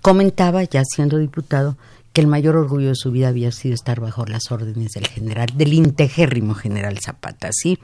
[0.00, 1.76] comentaba, ya siendo diputado,
[2.18, 5.46] que el mayor orgullo de su vida había sido estar bajo las órdenes del general,
[5.54, 7.78] del integérrimo general Zapata, ¿sí?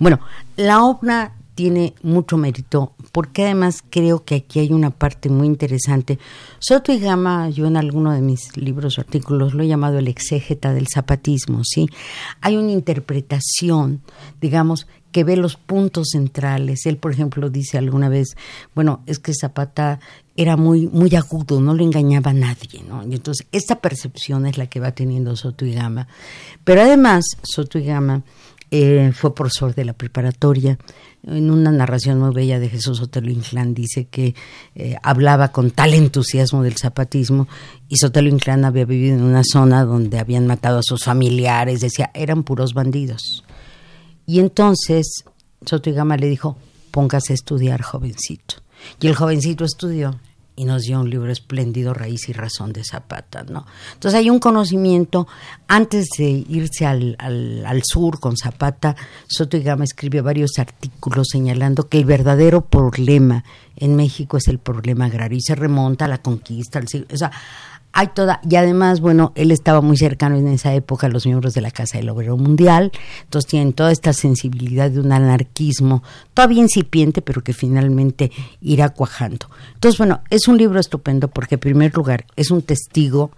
[0.00, 0.18] Bueno,
[0.56, 6.18] la obra tiene mucho mérito, porque además creo que aquí hay una parte muy interesante.
[6.58, 10.08] Soto y Gama, yo en alguno de mis libros o artículos lo he llamado el
[10.08, 11.88] exégeta del zapatismo, ¿sí?
[12.40, 14.02] Hay una interpretación,
[14.40, 16.84] digamos, que ve los puntos centrales.
[16.86, 18.36] Él, por ejemplo, dice alguna vez,
[18.74, 20.00] bueno, es que Zapata
[20.38, 23.02] era muy, muy agudo, no le engañaba a nadie, ¿no?
[23.02, 26.06] Y entonces, esta percepción es la que va teniendo Soto y Gama.
[26.62, 28.22] Pero además, Soto y Gama
[28.70, 30.78] eh, fue profesor de la preparatoria,
[31.26, 34.36] en una narración muy bella de Jesús Sotelo Inclán dice que
[34.76, 37.48] eh, hablaba con tal entusiasmo del zapatismo
[37.88, 42.12] y Sotelo Inclán había vivido en una zona donde habían matado a sus familiares, decía,
[42.14, 43.44] eran puros bandidos.
[44.24, 45.24] Y entonces
[45.66, 46.56] Soto y Gama le dijo,
[46.92, 48.62] póngase a estudiar, jovencito.
[49.00, 50.20] Y el jovencito estudió
[50.58, 53.64] y nos dio un libro espléndido, Raíz y Razón de Zapata, ¿no?
[53.94, 55.28] Entonces hay un conocimiento,
[55.68, 58.96] antes de irse al, al, sur con Zapata,
[59.28, 63.44] Soto y Gama escribió varios artículos señalando que el verdadero problema
[63.76, 67.30] en México es el problema agrario y se remonta a la conquista, al, o sea,
[67.92, 71.54] hay toda, y además, bueno, él estaba muy cercano en esa época a los miembros
[71.54, 72.92] de la Casa del Obrero Mundial,
[73.24, 76.02] entonces tienen toda esta sensibilidad de un anarquismo
[76.34, 79.48] todavía incipiente, pero que finalmente irá cuajando.
[79.74, 83.30] Entonces, bueno, es un libro estupendo porque, en primer lugar, es un testigo,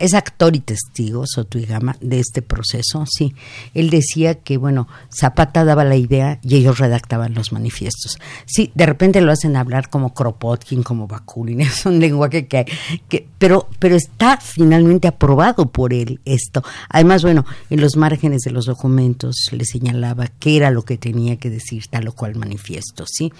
[0.00, 3.34] es actor y testigo, Soto y Gama, de este proceso, sí.
[3.74, 8.18] Él decía que, bueno, Zapata daba la idea y ellos redactaban los manifiestos.
[8.44, 12.66] Sí, de repente lo hacen hablar como Kropotkin, como Bakunin, es un lenguaje que,
[13.08, 16.62] que pero pero está finalmente aprobado por él esto.
[16.88, 21.36] Además, bueno, en los márgenes de los documentos le señalaba qué era lo que tenía
[21.36, 23.32] que decir tal o cual manifiesto, ¿sí?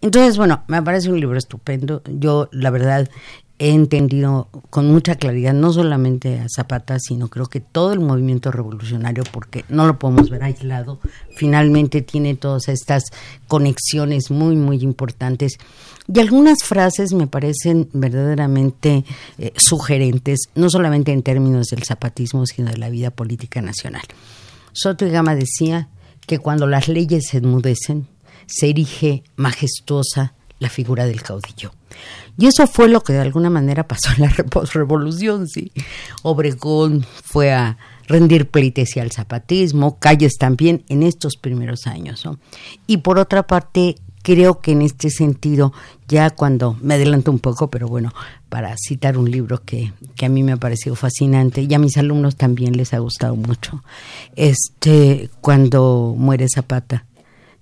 [0.00, 2.02] Entonces, bueno, me parece un libro estupendo.
[2.06, 3.08] Yo, la verdad,
[3.58, 8.52] he entendido con mucha claridad no solamente a Zapata, sino creo que todo el movimiento
[8.52, 11.00] revolucionario, porque no lo podemos ver aislado,
[11.34, 13.04] finalmente tiene todas estas
[13.48, 15.58] conexiones muy, muy importantes
[16.12, 19.04] y algunas frases me parecen verdaderamente
[19.38, 24.04] eh, sugerentes, no solamente en términos del zapatismo, sino de la vida política nacional.
[24.72, 25.88] Soto y Gama decía
[26.26, 28.06] que cuando las leyes se enmudecen,
[28.46, 31.72] se erige majestuosa la figura del caudillo.
[32.38, 34.34] Y eso fue lo que de alguna manera pasó en la
[34.72, 35.72] revolución, sí.
[36.22, 42.24] Obregón fue a rendir pleitesía al zapatismo, Calles también en estos primeros años.
[42.86, 43.96] Y por otra parte,
[44.28, 45.72] creo que en este sentido,
[46.06, 48.12] ya cuando me adelanto un poco, pero bueno,
[48.50, 51.96] para citar un libro que, que a mí me ha parecido fascinante y a mis
[51.96, 53.82] alumnos también les ha gustado mucho,
[54.36, 57.06] este, cuando muere Zapata,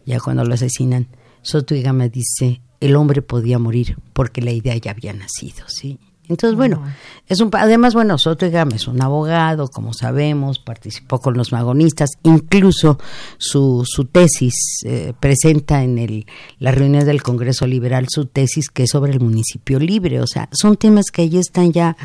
[0.06, 1.06] ya cuando lo asesinan,
[1.40, 6.00] Soto y Gama dice, el hombre podía morir porque la idea ya había nacido, ¿sí?
[6.28, 6.82] Entonces, bueno,
[7.28, 12.98] es un, además, bueno, Soto es un abogado, como sabemos, participó con los magonistas, incluso
[13.38, 16.26] su, su tesis eh, presenta en el,
[16.58, 20.48] la reunión del Congreso Liberal su tesis que es sobre el municipio libre, o sea,
[20.52, 21.96] son temas que ya están ya,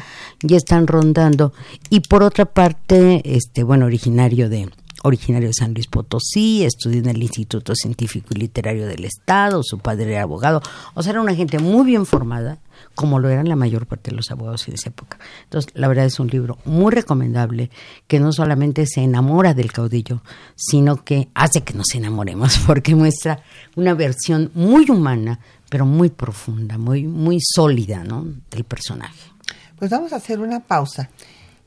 [0.41, 1.53] ya están rondando.
[1.89, 4.69] Y por otra parte, este, bueno, originario de,
[5.03, 9.79] originario de San Luis Potosí, estudió en el Instituto Científico y Literario del Estado, su
[9.79, 10.61] padre era abogado,
[10.93, 12.59] o sea, era una gente muy bien formada,
[12.95, 15.17] como lo eran la mayor parte de los abogados en esa época.
[15.43, 17.69] Entonces, la verdad es un libro muy recomendable
[18.07, 20.21] que no solamente se enamora del caudillo,
[20.55, 23.43] sino que hace que nos enamoremos, porque muestra
[23.75, 25.39] una versión muy humana,
[25.69, 28.25] pero muy profunda, muy, muy sólida, ¿no?
[28.49, 29.31] del personaje.
[29.77, 31.09] Pues vamos a hacer una pausa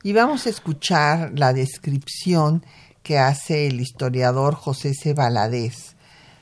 [0.03, 2.63] y vamos a escuchar la descripción
[3.05, 5.13] que hace el historiador José C.
[5.13, 5.95] Valadez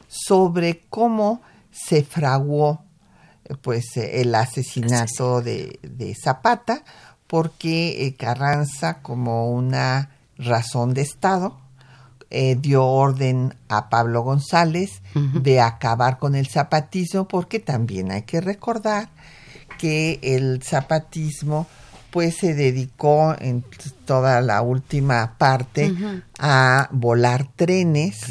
[0.08, 1.42] sobre cómo
[1.72, 2.86] se fraguó
[3.62, 6.86] pues el asesinato de, Zapata
[7.28, 11.60] porque eh, Carranza como una razón de Estado
[12.30, 18.40] eh, dio orden a Pablo González de acabar con el zapatismo porque también hay que
[18.40, 19.10] recordar
[19.78, 21.68] que el zapatismo
[22.14, 23.66] pues se dedicó en
[24.06, 25.92] toda la última parte
[26.38, 28.22] a volar trenes,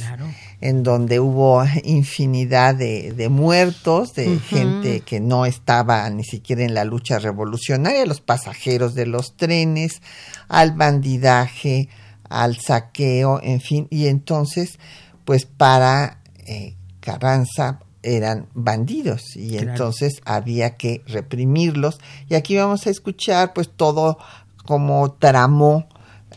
[0.61, 6.85] en donde hubo infinidad de, muertos, de gente que no estaba ni siquiera en la
[6.85, 10.01] lucha revolucionaria, los pasajeros de los trenes,
[10.47, 11.89] al bandidaje,
[12.29, 14.79] al saqueo, en fin, y entonces,
[15.25, 22.91] pues para eh, Carranza eran bandidos y entonces había que reprimirlos y aquí vamos a
[22.91, 24.19] escuchar pues todo
[24.65, 25.87] como tramó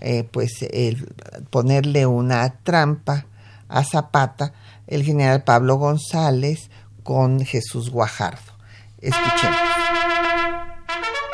[0.02, 1.08] eh, pues el
[1.50, 3.26] ponerle una trampa
[3.68, 4.54] a Zapata
[4.88, 6.70] el general Pablo González
[7.04, 8.54] con Jesús Guajardo.
[9.00, 9.58] Escuchemos.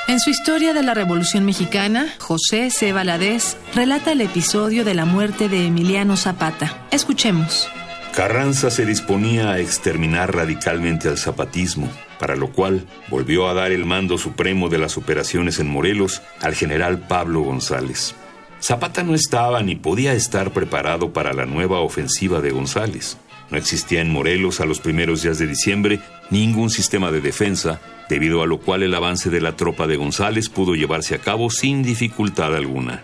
[0.08, 2.92] En su historia de la Revolución Mexicana, José C.
[2.92, 6.86] Valadez relata el episodio de la muerte de Emiliano Zapata.
[6.92, 7.70] Escuchemos.
[8.14, 11.90] Carranza se disponía a exterminar radicalmente al zapatismo,
[12.20, 16.54] para lo cual volvió a dar el mando supremo de las operaciones en Morelos al
[16.54, 18.14] general Pablo González.
[18.62, 23.18] Zapata no estaba ni podía estar preparado para la nueva ofensiva de González.
[23.50, 28.44] No existía en Morelos a los primeros días de diciembre ningún sistema de defensa, debido
[28.44, 31.82] a lo cual el avance de la tropa de González pudo llevarse a cabo sin
[31.82, 33.04] dificultad alguna.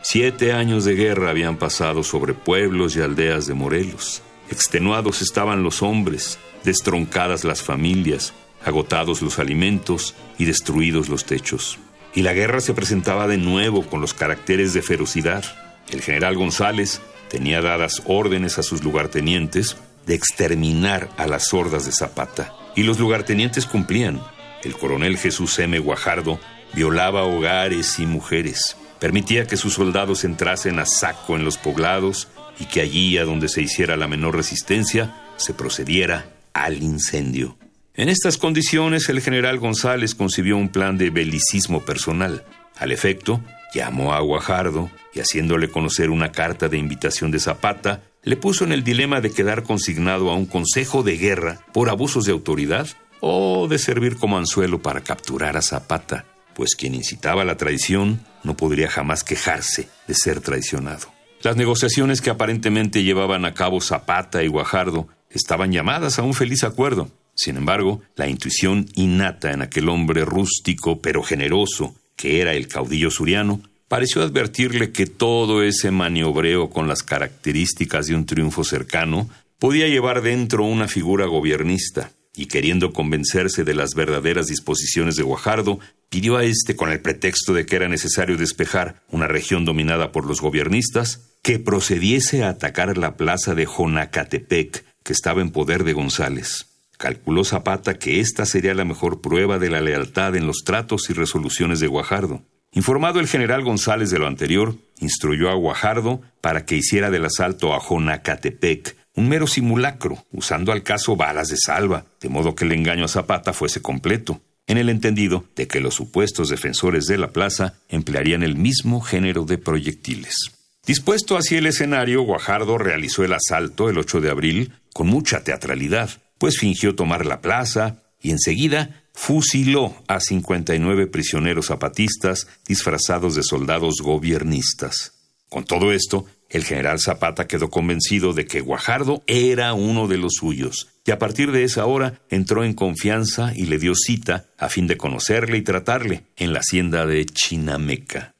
[0.00, 4.22] Siete años de guerra habían pasado sobre pueblos y aldeas de Morelos.
[4.50, 8.32] Extenuados estaban los hombres, destroncadas las familias,
[8.64, 11.78] agotados los alimentos y destruidos los techos.
[12.14, 15.44] Y la guerra se presentaba de nuevo con los caracteres de ferocidad.
[15.90, 19.76] El general González tenía dadas órdenes a sus lugartenientes
[20.06, 22.54] de exterminar a las hordas de Zapata.
[22.74, 24.20] Y los lugartenientes cumplían.
[24.62, 25.78] El coronel Jesús M.
[25.78, 26.40] Guajardo
[26.72, 28.76] violaba hogares y mujeres.
[28.98, 32.28] Permitía que sus soldados entrasen a saco en los poblados
[32.58, 37.58] y que allí a donde se hiciera la menor resistencia se procediera al incendio.
[37.94, 42.44] En estas condiciones el general González concibió un plan de belicismo personal.
[42.76, 43.40] Al efecto,
[43.72, 48.72] llamó a Guajardo y haciéndole conocer una carta de invitación de Zapata, le puso en
[48.72, 52.88] el dilema de quedar consignado a un consejo de guerra por abusos de autoridad
[53.20, 58.56] o de servir como anzuelo para capturar a Zapata, pues quien incitaba la traición no
[58.56, 61.15] podría jamás quejarse de ser traicionado.
[61.46, 66.64] Las negociaciones que aparentemente llevaban a cabo Zapata y Guajardo estaban llamadas a un feliz
[66.64, 67.08] acuerdo.
[67.36, 73.12] Sin embargo, la intuición innata en aquel hombre rústico pero generoso, que era el caudillo
[73.12, 79.30] suriano, pareció advertirle que todo ese maniobreo con las características de un triunfo cercano
[79.60, 85.78] podía llevar dentro una figura gobiernista, y queriendo convencerse de las verdaderas disposiciones de Guajardo,
[86.10, 90.26] pidió a éste, con el pretexto de que era necesario despejar una región dominada por
[90.26, 95.92] los gobiernistas, que procediese a atacar la plaza de Jonacatepec, que estaba en poder de
[95.92, 96.66] González.
[96.98, 101.12] Calculó Zapata que esta sería la mejor prueba de la lealtad en los tratos y
[101.12, 102.42] resoluciones de Guajardo.
[102.72, 107.74] Informado el general González de lo anterior, instruyó a Guajardo para que hiciera del asalto
[107.74, 112.72] a Jonacatepec un mero simulacro, usando al caso balas de salva, de modo que el
[112.72, 117.30] engaño a Zapata fuese completo, en el entendido de que los supuestos defensores de la
[117.30, 120.55] plaza emplearían el mismo género de proyectiles.
[120.86, 126.10] Dispuesto hacia el escenario, Guajardo realizó el asalto el 8 de abril con mucha teatralidad,
[126.38, 133.96] pues fingió tomar la plaza y enseguida fusiló a 59 prisioneros zapatistas disfrazados de soldados
[134.00, 135.14] gobiernistas.
[135.48, 140.34] Con todo esto, el general Zapata quedó convencido de que Guajardo era uno de los
[140.34, 144.68] suyos, y a partir de esa hora entró en confianza y le dio cita a
[144.68, 148.35] fin de conocerle y tratarle en la hacienda de Chinameca.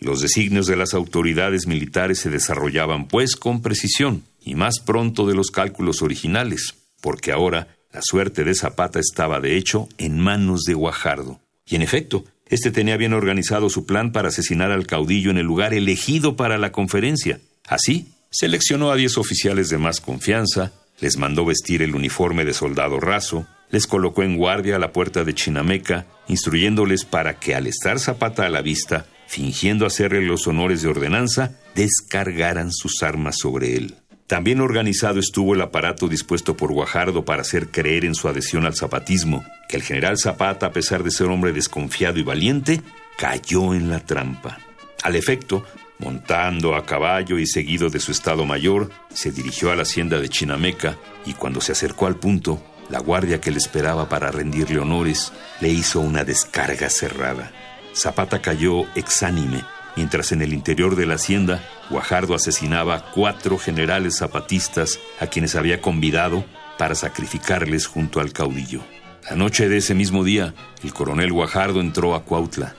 [0.00, 5.34] Los designios de las autoridades militares se desarrollaban, pues, con precisión y más pronto de
[5.34, 10.72] los cálculos originales, porque ahora la suerte de Zapata estaba, de hecho, en manos de
[10.72, 11.40] Guajardo.
[11.66, 15.46] Y en efecto, éste tenía bien organizado su plan para asesinar al caudillo en el
[15.46, 17.40] lugar elegido para la conferencia.
[17.66, 23.00] Así, seleccionó a diez oficiales de más confianza, les mandó vestir el uniforme de soldado
[23.00, 27.98] raso, les colocó en guardia a la puerta de Chinameca, instruyéndoles para que al estar
[27.98, 33.94] Zapata a la vista, fingiendo hacerle los honores de ordenanza, descargaran sus armas sobre él.
[34.26, 38.74] También organizado estuvo el aparato dispuesto por Guajardo para hacer creer en su adhesión al
[38.74, 42.82] zapatismo, que el general Zapata, a pesar de ser hombre desconfiado y valiente,
[43.16, 44.58] cayó en la trampa.
[45.04, 45.64] Al efecto,
[46.00, 50.28] montando a caballo y seguido de su estado mayor, se dirigió a la hacienda de
[50.28, 55.32] Chinameca y cuando se acercó al punto, la guardia que le esperaba para rendirle honores
[55.60, 57.52] le hizo una descarga cerrada.
[57.94, 59.64] Zapata cayó exánime,
[59.96, 65.80] mientras en el interior de la hacienda Guajardo asesinaba cuatro generales zapatistas a quienes había
[65.80, 66.44] convidado
[66.78, 68.82] para sacrificarles junto al caudillo.
[69.28, 72.74] La noche de ese mismo día, el coronel Guajardo entró a Cuautla.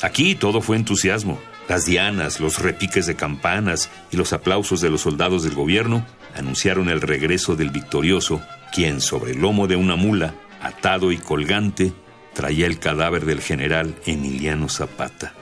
[0.00, 1.38] Aquí todo fue entusiasmo.
[1.68, 6.04] Las dianas, los repiques de campanas y los aplausos de los soldados del gobierno
[6.34, 8.40] anunciaron el regreso del victorioso,
[8.72, 11.92] quien sobre el lomo de una mula, atado y colgante,
[12.34, 15.34] traía el cadáver del general Emiliano Zapata.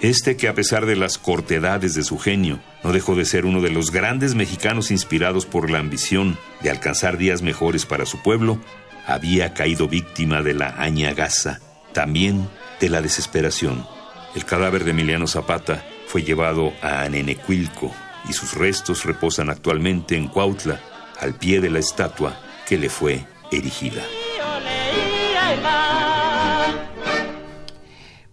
[0.00, 3.60] Este que a pesar de las cortedades de su genio, no dejó de ser uno
[3.60, 8.58] de los grandes mexicanos inspirados por la ambición de alcanzar días mejores para su pueblo,
[9.06, 11.60] había caído víctima de la añagaza,
[11.92, 12.48] también
[12.80, 13.86] de la desesperación.
[14.34, 17.92] El cadáver de Emiliano Zapata fue llevado a Anenecuilco
[18.28, 20.80] y sus restos reposan actualmente en Cuautla,
[21.18, 24.02] al pie de la estatua que le fue erigida.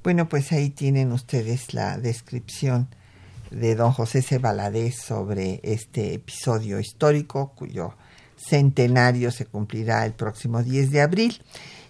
[0.07, 2.87] Bueno, pues ahí tienen ustedes la descripción
[3.51, 4.39] de don José C.
[4.93, 7.93] sobre este episodio histórico cuyo
[8.37, 11.41] centenario se cumplirá el próximo 10 de abril.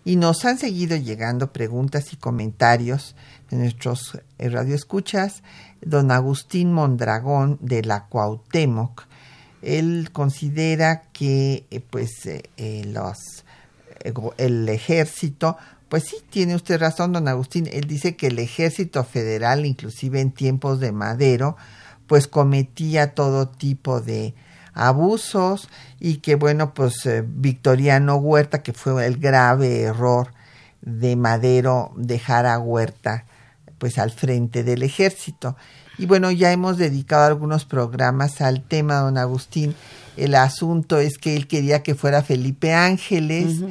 [0.04, 3.16] Y nos han seguido llegando preguntas y comentarios
[3.52, 5.44] de nuestros eh, radioescuchas.
[5.82, 9.06] Don Agustín Mondragón de la Cuauhtémoc.
[9.62, 12.42] Él considera que eh, pues eh,
[14.38, 15.56] el ejército
[15.90, 17.70] pues sí, tiene usted razón, don Agustín.
[17.72, 21.56] Él dice que el ejército federal, inclusive en tiempos de Madero,
[22.08, 24.34] pues cometía todo tipo de
[24.74, 25.70] abusos
[26.00, 30.34] y que bueno, pues eh, Victoriano Huerta, que fue el grave error
[30.82, 33.26] de Madero dejar a Huerta
[33.78, 35.56] pues al frente del ejército.
[35.98, 39.76] Y bueno, ya hemos dedicado algunos programas al tema, don Agustín.
[40.16, 43.64] El asunto es que él quería que fuera Felipe Ángeles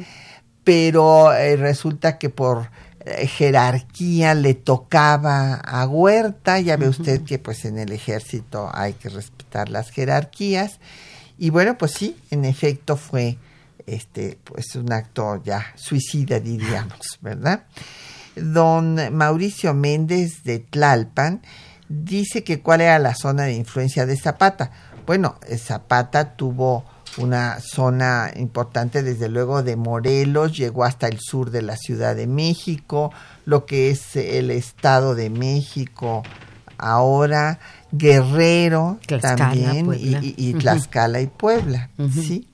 [0.67, 2.69] pero eh, resulta que por
[3.05, 8.91] eh, jerarquía le tocaba a Huerta, ya ve usted que pues en el ejército hay
[8.91, 10.81] que respetar las jerarquías
[11.37, 13.37] y bueno, pues sí, en efecto fue
[13.85, 17.63] este pues un acto ya suicida diríamos, ¿verdad?
[18.35, 21.43] Don Mauricio Méndez de Tlalpan
[21.87, 24.69] dice que cuál era la zona de influencia de Zapata.
[25.05, 26.83] Bueno, Zapata tuvo
[27.17, 32.27] una zona importante desde luego de Morelos, llegó hasta el sur de la Ciudad de
[32.27, 33.11] México,
[33.45, 36.23] lo que es el Estado de México
[36.77, 37.59] ahora,
[37.91, 42.47] Guerrero también y, Tlaxcala y Puebla, ¿sí?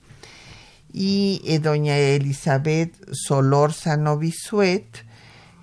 [0.93, 5.05] Y eh, doña Elizabeth Solórzano Bisuet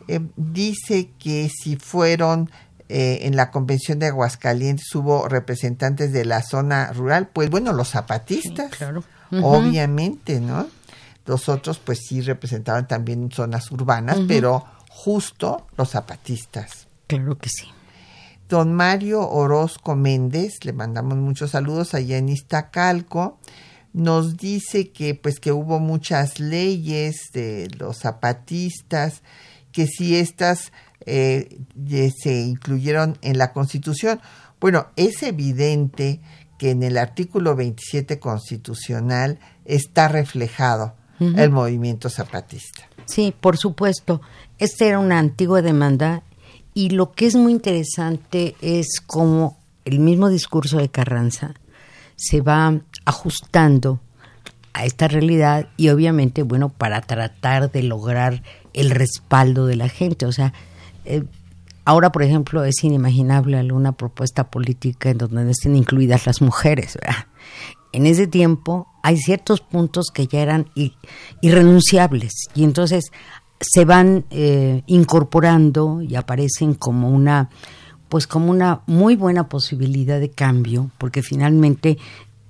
[0.08, 2.50] eh, dice que si fueron
[2.92, 7.90] eh, en la convención de Aguascalientes hubo representantes de la zona rural, pues bueno, los
[7.90, 8.72] zapatistas,
[9.30, 10.66] obviamente, ¿no?
[11.24, 16.88] Los otros pues sí representaban también zonas urbanas, pero justo los zapatistas.
[17.06, 17.68] Claro que sí.
[18.48, 23.38] Don Mario Orozco Méndez, le mandamos muchos saludos allá en Iztacalco,
[23.92, 29.22] nos dice que pues que hubo muchas leyes de los zapatistas,
[29.70, 30.72] que si estas
[31.06, 31.60] eh,
[32.16, 34.20] se incluyeron en la Constitución.
[34.60, 36.20] Bueno, es evidente
[36.58, 42.88] que en el artículo 27 constitucional está reflejado el movimiento zapatista.
[43.04, 44.22] Sí, por supuesto.
[44.58, 46.22] Esta era una antigua demanda
[46.72, 51.54] y lo que es muy interesante es cómo el mismo discurso de Carranza
[52.16, 54.00] se va ajustando
[54.72, 58.42] a esta realidad y obviamente, bueno, para tratar de lograr
[58.72, 60.26] el respaldo de la gente.
[60.26, 60.52] O sea,
[61.04, 61.24] eh,
[61.84, 66.98] ahora, por ejemplo, es inimaginable alguna propuesta política en donde no estén incluidas las mujeres.
[67.92, 70.70] En ese tiempo hay ciertos puntos que ya eran
[71.40, 73.10] irrenunciables y entonces
[73.60, 77.50] se van eh, incorporando y aparecen como una
[78.08, 81.96] pues como una muy buena posibilidad de cambio, porque finalmente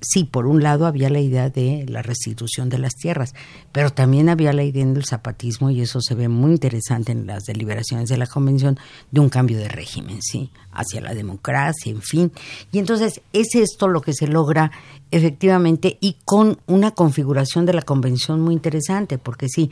[0.01, 3.35] sí, por un lado había la idea de la restitución de las tierras,
[3.73, 7.45] pero también había la idea del zapatismo, y eso se ve muy interesante en las
[7.45, 8.79] deliberaciones de la convención,
[9.11, 10.51] de un cambio de régimen, ¿sí?
[10.73, 12.33] Hacia la democracia, en fin.
[12.73, 14.71] Y entonces es esto lo que se logra
[15.11, 19.71] efectivamente y con una configuración de la convención muy interesante, porque sí,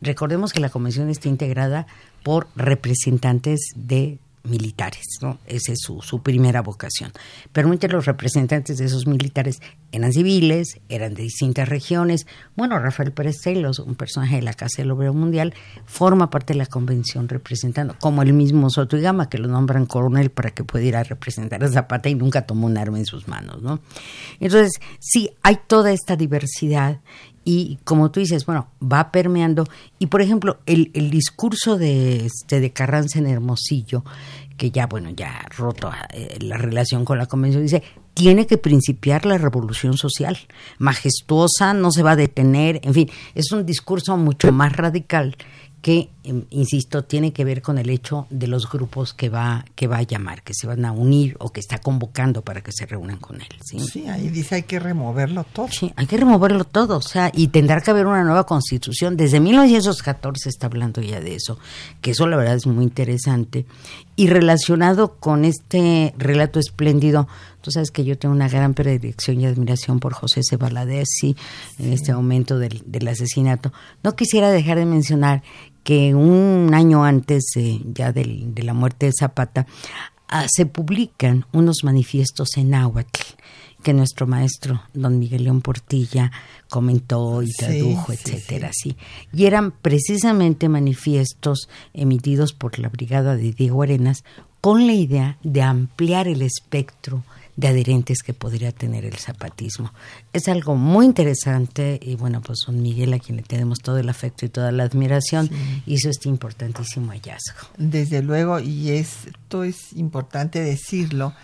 [0.00, 1.86] recordemos que la convención está integrada
[2.22, 5.38] por representantes de militares, ¿no?
[5.46, 7.12] Esa es su, su primera vocación.
[7.52, 9.60] Pero muchos los representantes de esos militares
[9.92, 12.26] eran civiles, eran de distintas regiones.
[12.56, 16.58] Bueno, Rafael Pérez Celos, un personaje de la Casa del Obrero Mundial, forma parte de
[16.58, 20.64] la convención representando, como el mismo Soto y Gama, que lo nombran coronel para que
[20.64, 23.80] pueda ir a representar a Zapata y nunca tomó un arma en sus manos, ¿no?
[24.38, 27.00] Entonces, sí, hay toda esta diversidad
[27.44, 29.64] y como tú dices, bueno, va permeando.
[29.98, 34.04] Y por ejemplo, el, el discurso de, este, de Carranza en Hermosillo,
[34.56, 37.82] que ya, bueno, ya roto eh, la relación con la convención, dice,
[38.12, 40.36] tiene que principiar la revolución social.
[40.78, 45.36] Majestuosa, no se va a detener, en fin, es un discurso mucho más radical
[45.82, 49.86] que, em, insisto, tiene que ver con el hecho de los grupos que va, que
[49.86, 52.84] va a llamar, que se van a unir o que está convocando para que se
[52.84, 53.48] reúnan con él.
[53.64, 55.68] Sí, sí ahí dice hay que removerlo todo.
[55.68, 59.16] Sí, hay que removerlo todo, o sea, y tendrá que haber una nueva constitución.
[59.16, 61.58] Desde 1914 está hablando ya de eso,
[62.02, 63.64] que eso la verdad es muy interesante.
[64.16, 67.26] Y relacionado con este relato espléndido,
[67.62, 70.58] tú sabes que yo tengo una gran predilección y admiración por José C.
[71.06, 71.36] sí,
[71.78, 73.72] en este momento del, del asesinato.
[74.02, 75.42] No quisiera dejar de mencionar
[75.90, 77.46] que un año antes
[77.92, 79.66] ya de la muerte de Zapata
[80.28, 83.20] ah, se publican unos manifiestos en náhuatl
[83.82, 86.30] que nuestro maestro don Miguel León Portilla
[86.68, 88.96] comentó y tradujo, etcétera, sí,
[89.32, 94.22] Y eran precisamente manifiestos emitidos por la brigada de Diego Arenas
[94.60, 97.24] con la idea de ampliar el espectro
[97.56, 99.92] de adherentes que podría tener el zapatismo.
[100.32, 104.08] Es algo muy interesante y bueno, pues son Miguel a quien le tenemos todo el
[104.08, 105.50] afecto y toda la admiración
[105.86, 107.68] hizo este importantísimo hallazgo.
[107.76, 111.34] Desde luego, y esto es importante decirlo,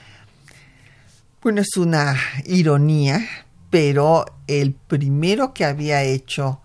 [1.42, 3.24] bueno, es una ironía,
[3.70, 6.60] pero el primero que había hecho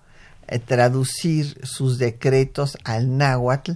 [0.47, 3.73] eh, traducir sus decretos al náhuatl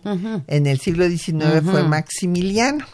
[0.47, 2.86] en el siglo XIX fue Maximiliano.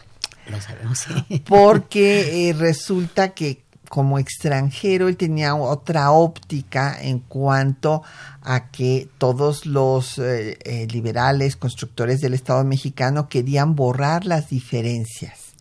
[0.50, 1.06] Lo sabemos,
[1.46, 8.02] Porque eh, resulta que como extranjero él tenía otra óptica en cuanto
[8.40, 15.52] a que todos los eh, eh, liberales constructores del Estado mexicano querían borrar las diferencias,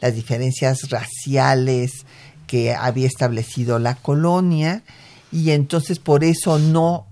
[0.00, 2.06] las diferencias raciales
[2.46, 4.84] que había establecido la colonia
[5.32, 7.08] y entonces por eso no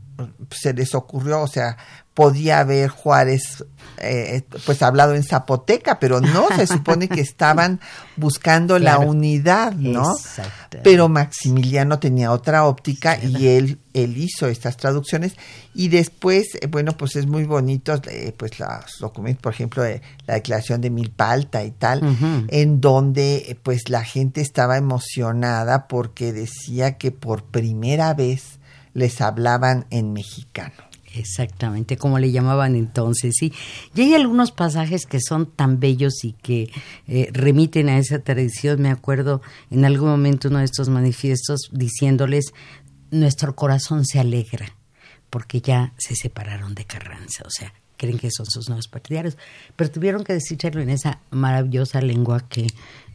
[0.53, 1.79] se les ocurrió, o sea,
[2.21, 3.64] podía haber Juárez
[3.97, 7.81] eh, pues hablado en zapoteca, pero no, se supone que estaban
[8.16, 10.18] buscando la unidad, ¿no?
[10.85, 15.33] Pero Maximiliano tenía otra óptica y él, él hizo estas traducciones
[15.73, 19.83] y después, eh, bueno, pues es muy bonito, eh, pues los documentos, por ejemplo,
[20.27, 22.03] la declaración de Milpalta y tal,
[22.49, 28.59] en donde pues la gente estaba emocionada porque decía que por primera vez
[28.93, 30.89] les hablaban en mexicano.
[31.15, 33.53] Exactamente, como le llamaban entonces, sí.
[33.95, 36.71] Y hay algunos pasajes que son tan bellos y que
[37.09, 38.81] eh, remiten a esa tradición.
[38.81, 42.53] Me acuerdo en algún momento uno de estos manifiestos diciéndoles,
[43.11, 44.77] nuestro corazón se alegra
[45.31, 49.37] porque ya se separaron de Carranza, o sea, creen que son sus nuevos partidarios,
[49.77, 52.67] pero tuvieron que decirlo en esa maravillosa lengua que,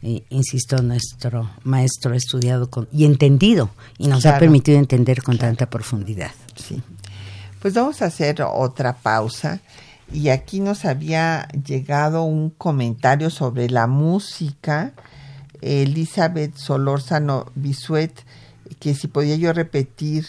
[0.02, 5.38] eh, insisto, nuestro maestro ha estudiado con, y entendido y nos ha permitido entender con
[5.38, 6.32] tanta profundidad.
[6.56, 6.82] Sí.
[7.66, 9.60] Pues vamos a hacer otra pausa
[10.14, 14.94] y aquí nos había llegado un comentario sobre la música.
[15.62, 18.14] Elizabeth Solórzano Bisuet,
[18.80, 20.28] que si podía yo repetir.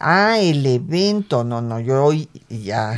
[0.00, 1.44] Ah, el evento.
[1.44, 2.96] No, no, yo hoy ya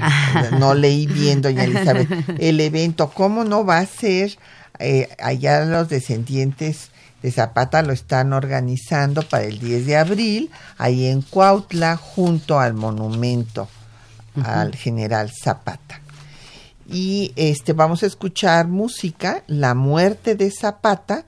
[0.60, 2.08] no leí bien, doña Elizabeth.
[2.38, 4.38] El evento, ¿cómo no va a ser?
[4.78, 6.92] Eh, allá los descendientes
[7.24, 12.74] de Zapata lo están organizando para el 10 de abril, ahí en Cuautla, junto al
[12.74, 13.66] monumento
[14.44, 16.02] al general Zapata.
[16.86, 21.24] Y este vamos a escuchar música, La muerte de Zapata,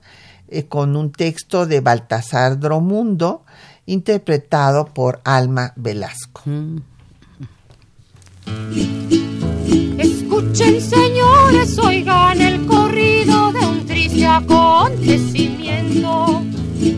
[0.49, 3.43] eh, con un texto de Baltasar Dromundo,
[3.87, 6.43] interpretado por Alma Velasco.
[9.97, 13.76] Escuchen señores, oigan el corrido de un
[14.07, 16.41] triste acontecimiento.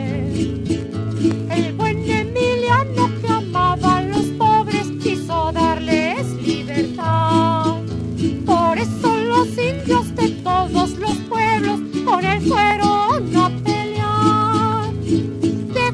[1.49, 7.75] El buen Emiliano que amaba a los pobres quiso darles libertad.
[8.45, 14.91] Por eso los indios de todos los pueblos con él fueron a pelear.
[14.93, 15.91] De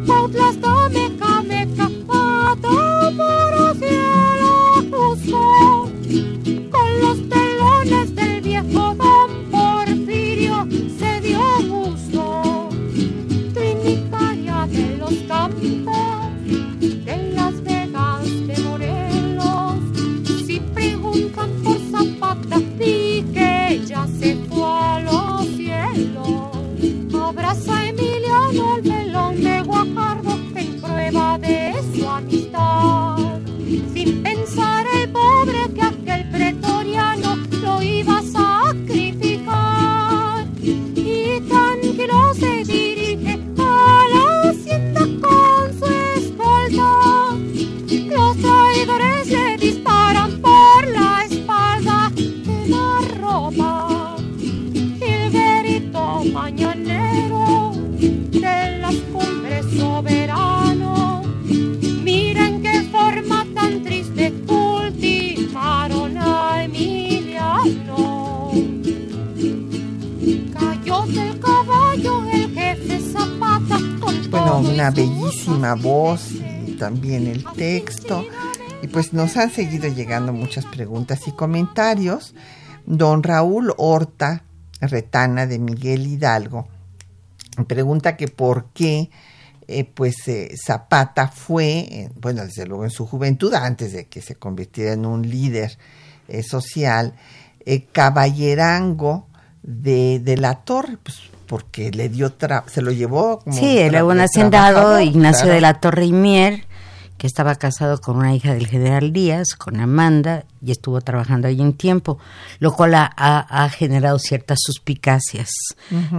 [75.73, 78.23] voz y también el texto.
[78.83, 82.35] Y pues nos han seguido llegando muchas preguntas y comentarios.
[82.85, 84.43] Don Raúl Horta
[84.79, 86.67] Retana de Miguel Hidalgo
[87.63, 89.09] pregunta que por qué
[89.67, 94.21] eh, pues eh, Zapata fue, eh, bueno, desde luego en su juventud, antes de que
[94.21, 95.77] se convirtiera en un líder
[96.47, 97.13] social,
[97.91, 99.27] caballerango
[99.61, 101.17] de, de la torre, pues
[101.47, 103.55] porque le dio, tra- se lo llevó como...
[103.57, 105.53] Sí, era un hacendado, Ignacio claro.
[105.55, 106.65] de la Torre y Mier,
[107.17, 111.61] que estaba casado con una hija del general Díaz, con Amanda, y estuvo trabajando ahí
[111.61, 112.17] un tiempo,
[112.59, 115.49] lo cual ha, ha- ha generado ciertas suspicacias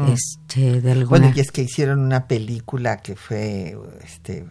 [0.09, 1.19] este, de alguna...
[1.21, 4.47] Bueno, y es que hicieron una película que fue este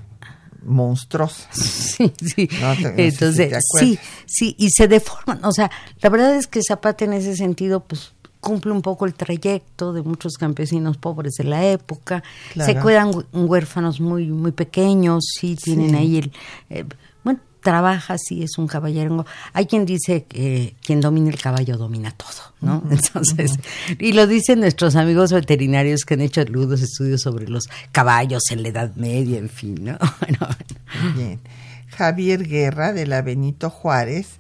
[0.63, 1.47] monstruosa.
[1.53, 2.49] Sí, sí.
[2.59, 5.45] No, te- no sé si Entonces, sí, sí, y se deforman.
[5.45, 5.71] O sea,
[6.01, 8.11] la verdad es que Zapata en ese sentido, pues
[8.45, 12.23] cumple un poco el trayecto de muchos campesinos pobres de la época.
[12.53, 12.71] Claro.
[12.71, 15.95] Se hue- huérfanos muy muy pequeños, sí, tienen Sí.
[15.95, 16.31] ahí el...
[16.69, 16.85] eh,
[17.23, 19.25] bueno, trabaja, sí, es un caballero.
[19.53, 22.83] Hay quien dice que quien domina el caballo domina todo, ¿no?
[22.91, 23.57] Entonces,
[23.97, 28.61] y lo dicen nuestros amigos veterinarios que han hecho aludos estudios sobre los caballos en
[28.61, 29.97] la Edad Media, en fin, ¿no?
[30.21, 30.37] Bueno,
[31.15, 31.39] Bien.
[31.97, 34.37] Javier Guerra de la Benito Juárez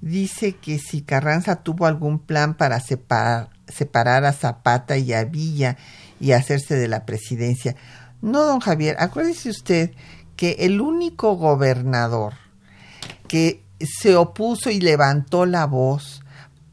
[0.00, 5.76] dice que si Carranza tuvo algún plan para separar, separar a Zapata y a Villa
[6.20, 7.76] y hacerse de la presidencia.
[8.22, 9.92] No, don Javier, acuérdese usted
[10.36, 12.34] que el único gobernador
[13.26, 16.22] que se opuso y levantó la voz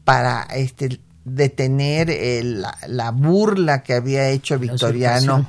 [0.04, 5.46] para este detener el- la, la burla que había hecho Victoriano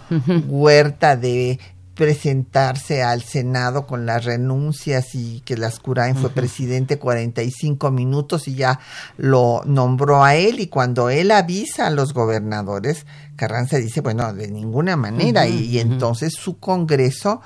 [0.47, 1.59] Huerta de
[1.97, 8.79] presentarse al Senado con las renuncias y que Lascurain fue presidente 45 minutos y ya
[9.17, 14.47] lo nombró a él y cuando él avisa a los gobernadores, Carranza dice, bueno, de
[14.47, 17.41] ninguna manera y, y entonces su Congreso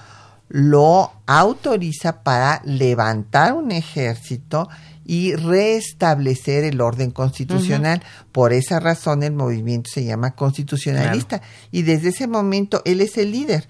[0.50, 4.68] lo autoriza para levantar un ejército
[5.12, 8.02] y restablecer el orden constitucional.
[8.32, 13.34] Por esa razón el movimiento se llama constitucionalista y desde ese momento él es el
[13.34, 13.68] líder.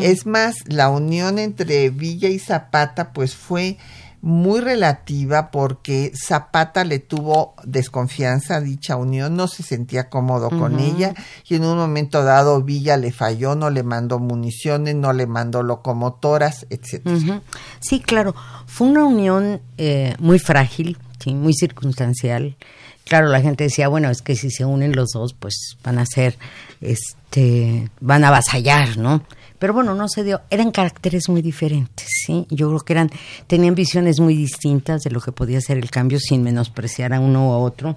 [0.00, 3.78] Es más, la unión entre Villa y Zapata pues fue
[4.22, 10.78] muy relativa porque Zapata le tuvo desconfianza a dicha unión, no se sentía cómodo con
[10.78, 11.12] ella
[11.48, 15.64] y en un momento dado Villa le falló, no le mandó municiones, no le mandó
[15.64, 17.16] locomotoras, etcétera.
[17.16, 17.40] Ujú.
[17.80, 18.34] Sí, claro.
[18.66, 22.56] Fue una unión eh, muy frágil, sí, muy circunstancial.
[23.04, 26.06] Claro, la gente decía, bueno, es que si se unen los dos, pues van a
[26.06, 26.38] ser,
[26.80, 29.24] este, van a avasallar, ¿no?
[29.62, 30.40] Pero bueno, no se dio.
[30.50, 32.48] Eran caracteres muy diferentes, ¿sí?
[32.50, 33.10] Yo creo que eran,
[33.46, 37.48] tenían visiones muy distintas de lo que podía ser el cambio sin menospreciar a uno
[37.48, 37.96] u a otro.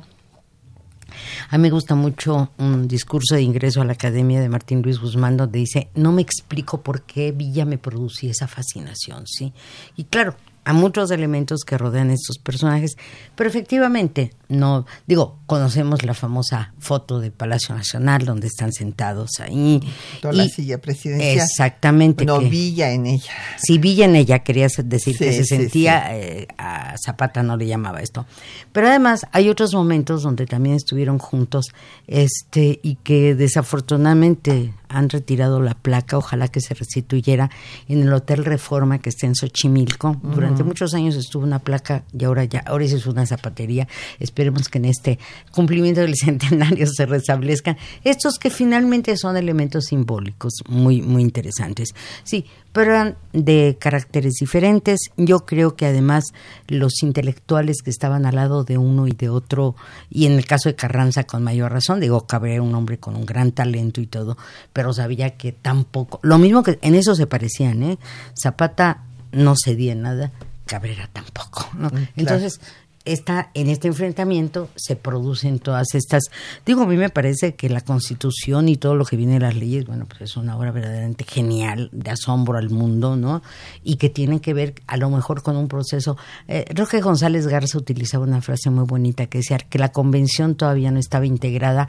[1.49, 4.99] A mí me gusta mucho un discurso de ingreso a la Academia de Martín Luis
[4.99, 9.51] Guzmán donde dice, no me explico por qué Villa me producía esa fascinación, ¿sí?
[9.95, 10.36] Y claro,
[10.66, 12.97] a muchos elementos que rodean estos personajes,
[13.36, 19.80] pero efectivamente, no, digo, conocemos la famosa foto de Palacio Nacional donde están sentados ahí.
[20.22, 21.38] Toda la y- silla presidencial.
[21.38, 22.26] Exactamente.
[22.26, 23.32] No, que- Villa en ella.
[23.57, 27.43] si Villa en ella quería se- decir que Sí, se sí, sentía, eh, a Zapata
[27.43, 28.26] no le llamaba esto.
[28.72, 31.68] Pero además hay otros momentos donde también estuvieron juntos
[32.07, 37.49] este y que desafortunadamente han retirado la placa, ojalá que se restituyera
[37.88, 40.17] en el Hotel Reforma que está en Xochimilco.
[40.23, 43.88] Durante muchos años estuvo una placa y ahora ya, ahora eso es una zapatería.
[44.19, 45.19] Esperemos que en este
[45.51, 51.89] cumplimiento del centenario se restablezcan estos que finalmente son elementos simbólicos muy, muy interesantes.
[52.23, 54.99] Sí, pero eran de caracteres diferentes.
[55.15, 56.25] Yo creo que además
[56.67, 59.75] los intelectuales que estaban al lado de uno y de otro,
[60.09, 63.15] y en el caso de Carranza con mayor razón, digo, Cabrera era un hombre con
[63.15, 64.38] un gran talento y todo,
[64.76, 67.97] pero sabía que tampoco, lo mismo que en eso se parecían, ¿eh?
[68.38, 70.34] Zapata no cedía en nada,
[70.65, 71.89] Cabrera tampoco, ¿no?
[72.17, 72.59] Entonces,
[73.05, 76.23] esta, en este enfrentamiento se producen todas estas.
[76.65, 79.55] Digo, a mí me parece que la Constitución y todo lo que viene de las
[79.55, 83.43] leyes, bueno, pues es una obra verdaderamente genial, de asombro al mundo, ¿no?
[83.82, 86.17] Y que tienen que ver a lo mejor con un proceso.
[86.49, 90.91] Eh, Roque González Garza utilizaba una frase muy bonita que decía que la convención todavía
[90.91, 91.88] no estaba integrada.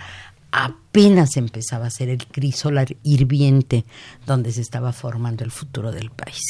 [0.58, 3.84] Apenas empezaba a ser el crisol hirviente
[4.24, 6.40] donde se estaba formando el futuro del país.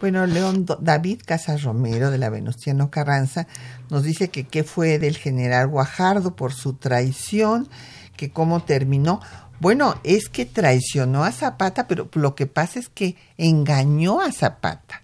[0.00, 3.48] Bueno, León David Casas Romero de la Venustiano Carranza
[3.90, 7.68] nos dice que qué fue del general Guajardo por su traición,
[8.16, 9.20] que cómo terminó.
[9.58, 15.02] Bueno, es que traicionó a Zapata, pero lo que pasa es que engañó a Zapata.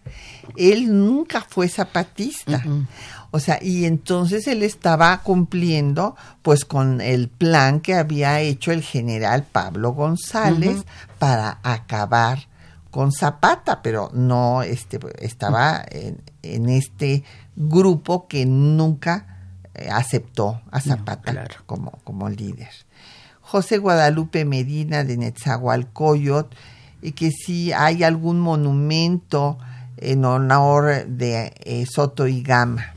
[0.57, 2.63] Él nunca fue zapatista.
[3.33, 8.83] O sea, y entonces él estaba cumpliendo pues con el plan que había hecho el
[8.83, 10.85] general Pablo González
[11.19, 12.49] para acabar
[12.91, 17.23] con Zapata, pero no este estaba en, en este
[17.55, 19.39] grupo que nunca
[19.75, 21.55] eh, aceptó a Zapata claro.
[21.67, 22.71] como, como líder.
[23.41, 26.55] José Guadalupe Medina de Netzahualcoyot,
[27.03, 29.59] y que si hay algún monumento
[29.97, 32.95] en honor de eh, Soto y Gama.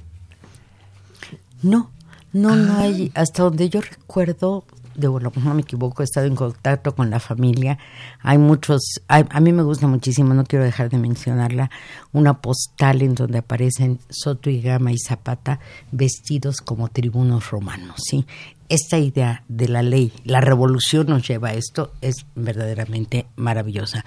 [1.63, 1.89] No,
[2.33, 6.35] no, no hay, hasta donde yo recuerdo, de bueno, no me equivoco, he estado en
[6.35, 7.79] contacto con la familia.
[8.21, 11.71] Hay muchos, hay- a mí me gusta muchísimo, no quiero dejar de mencionarla,
[12.11, 15.59] una postal en donde aparecen Soto y Gama y Zapata
[15.91, 18.25] vestidos como tribunos romanos, ¿sí?
[18.69, 24.03] Esta idea de la ley, la revolución nos lleva a esto, es verdaderamente maravillosa.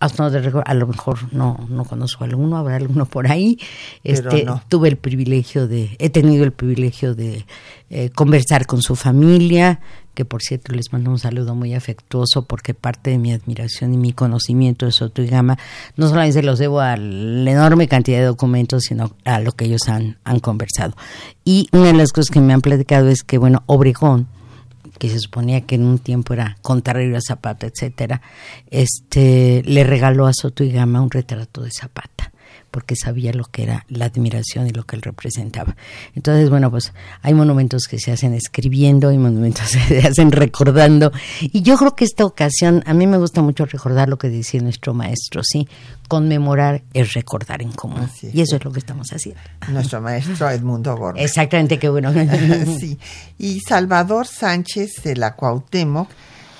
[0.00, 3.58] Recuerdo, a lo mejor no, no conozco alguno, habrá alguno por ahí.
[4.02, 4.62] Este, no.
[4.68, 7.46] tuve el privilegio de, he tenido el privilegio de
[7.88, 9.80] eh, conversar con su familia,
[10.14, 13.96] que por cierto les mando un saludo muy afectuoso porque parte de mi admiración y
[13.96, 15.58] mi conocimiento de Soto y Gama
[15.96, 19.88] no solamente los debo a la enorme cantidad de documentos, sino a lo que ellos
[19.88, 20.94] han, han conversado.
[21.44, 24.28] Y una de las cosas que me han platicado es que, bueno, Obregón,
[24.98, 28.22] que se suponía que en un tiempo era contrario a Zapata, etcétera,
[28.70, 32.33] este le regaló a Soto y Gama un retrato de Zapata
[32.74, 35.76] porque sabía lo que era la admiración y lo que él representaba.
[36.16, 41.12] Entonces, bueno, pues hay monumentos que se hacen escribiendo, hay monumentos que se hacen recordando.
[41.40, 44.60] Y yo creo que esta ocasión, a mí me gusta mucho recordar lo que decía
[44.60, 45.68] nuestro maestro, ¿sí?
[46.08, 48.10] Conmemorar es recordar en común.
[48.32, 49.40] Y eso es lo que estamos haciendo.
[49.68, 51.20] Nuestro maestro Edmundo Gordo.
[51.20, 52.12] Exactamente, qué bueno.
[52.80, 52.98] sí.
[53.38, 56.08] Y Salvador Sánchez de la Cuauhtémoc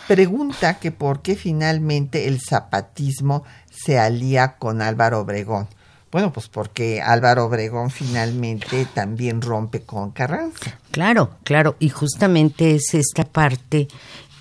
[0.07, 5.67] pregunta que por qué finalmente el zapatismo se alía con Álvaro Obregón.
[6.15, 10.79] Bueno, pues porque Álvaro Obregón finalmente también rompe con Carranza.
[10.93, 13.89] Claro, claro, y justamente es esta parte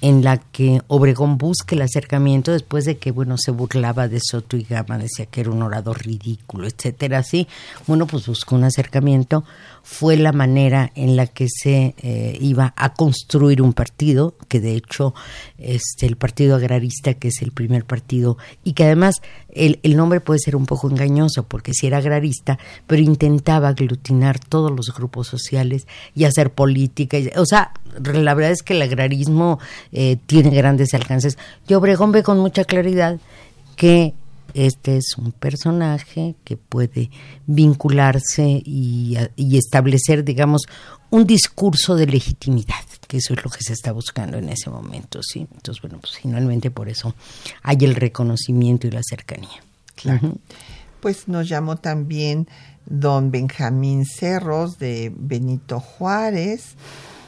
[0.04, 4.58] en la que Obregón busca el acercamiento después de que, bueno, se burlaba de Soto
[4.58, 7.48] y Gama, decía que era un orador ridículo, etcétera, así.
[7.88, 9.46] Bueno, pues buscó un acercamiento,
[9.82, 14.76] fue la manera en la que se eh, iba a construir un partido, que de
[14.76, 15.16] hecho,
[15.58, 19.22] este, el Partido Agrarista, que es el primer partido, y que además
[19.54, 24.40] el, el nombre puede ser un poco engañoso, porque si era agrarista, pero intentaba aglutinar
[24.40, 27.18] todos los grupos sociales y hacer política.
[27.20, 27.72] y- o sea,
[28.04, 29.60] la verdad es que el agrarismo
[29.92, 31.38] eh, tiene grandes alcances.
[31.68, 33.20] Y Obregón ve con mucha claridad
[33.76, 34.14] que
[34.54, 37.10] este es un personaje que puede
[37.48, 40.64] vincularse y, y establecer, digamos,
[41.14, 45.22] un discurso de legitimidad, que eso es lo que se está buscando en ese momento,
[45.22, 45.48] ¿sí?
[45.54, 47.14] Entonces, bueno, pues finalmente por eso
[47.62, 49.64] hay el reconocimiento y la cercanía.
[49.94, 50.34] Claro.
[51.02, 52.48] Pues nos llamó también
[52.88, 56.74] don Benjamín Cerros de Benito Juárez.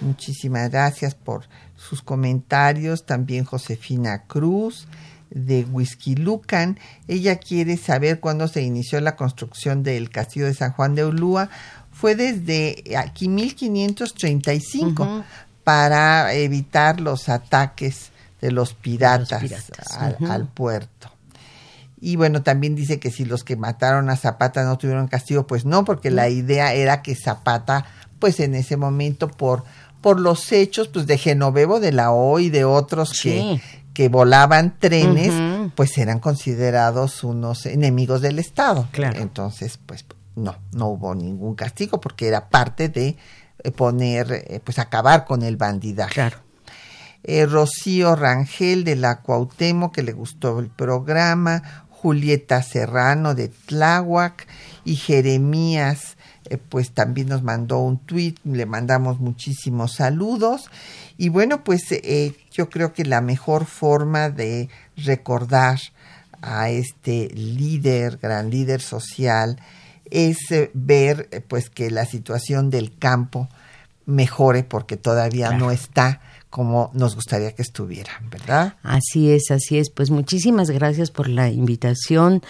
[0.01, 1.43] Muchísimas gracias por
[1.75, 3.05] sus comentarios.
[3.05, 4.87] También Josefina Cruz
[5.29, 6.79] de Whisky Lucan.
[7.07, 11.49] Ella quiere saber cuándo se inició la construcción del castillo de San Juan de Ulúa.
[11.97, 15.23] Fue desde aquí 1535
[15.63, 19.97] para evitar los ataques de los piratas, piratas,
[20.29, 21.09] al- puerto.
[21.99, 25.65] Y bueno, también dice que si los que mataron a Zapata no tuvieron castigo, pues
[25.65, 27.85] no, porque la idea era que Zapata,
[28.19, 29.63] pues en ese momento, por,
[30.01, 33.29] por los hechos pues de Genovevo, de la O y de otros Sí.
[33.31, 33.61] que,
[33.93, 38.87] que volaban trenes, pues eran considerados unos enemigos del Estado.
[38.91, 39.19] Claro.
[39.19, 40.05] Entonces, pues
[40.35, 43.15] no, no hubo ningún castigo porque era parte de
[43.63, 46.37] eh, poner, eh, pues acabar con el bandidaje Claro.
[47.23, 54.47] eh, Rocío Rangel de la Cuauhtémoc, que le gustó el programa, Julieta Serrano de Tláhuac
[54.83, 56.17] y Jeremías,
[56.49, 60.69] eh, pues también nos mandó un tweet, le mandamos muchísimos saludos.
[61.17, 65.79] Y bueno, pues eh, yo creo que la mejor forma de recordar
[66.43, 69.57] a este líder, gran líder social,
[70.11, 73.47] es eh, ver eh, pues que la situación del campo
[74.05, 75.65] mejore porque todavía Claro.
[75.65, 78.75] no está como nos gustaría que estuviera, ¿verdad?
[78.81, 79.89] Así es, así es.
[79.89, 82.41] Pues muchísimas gracias por la invitación,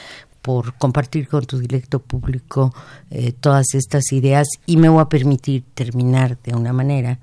[0.44, 2.72] por compartir con tu directo público
[3.10, 7.18] eh, todas estas ideas y me voy a permitir terminar de una manera.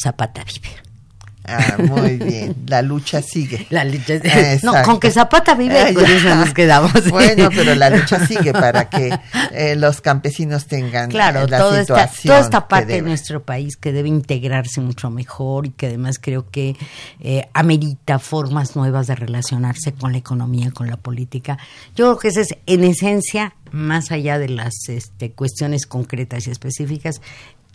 [0.00, 0.87] Zapata vive.
[1.48, 3.66] Ah, muy bien, la lucha sigue.
[3.70, 4.66] La lucha Exacto.
[4.66, 7.08] No, con que Zapata vive, Ah, con eso nos quedamos.
[7.10, 9.18] Bueno, pero la lucha sigue para que
[9.52, 13.42] eh, los campesinos tengan Claro, eh, la toda esta, situación toda esta parte de nuestro
[13.42, 16.76] país que debe integrarse mucho mejor y que además creo que
[17.20, 21.58] eh, amerita formas nuevas de relacionarse con la economía, con la política.
[21.96, 26.50] Yo creo que ese es, en esencia, más allá de las este, cuestiones concretas y
[26.50, 27.20] específicas,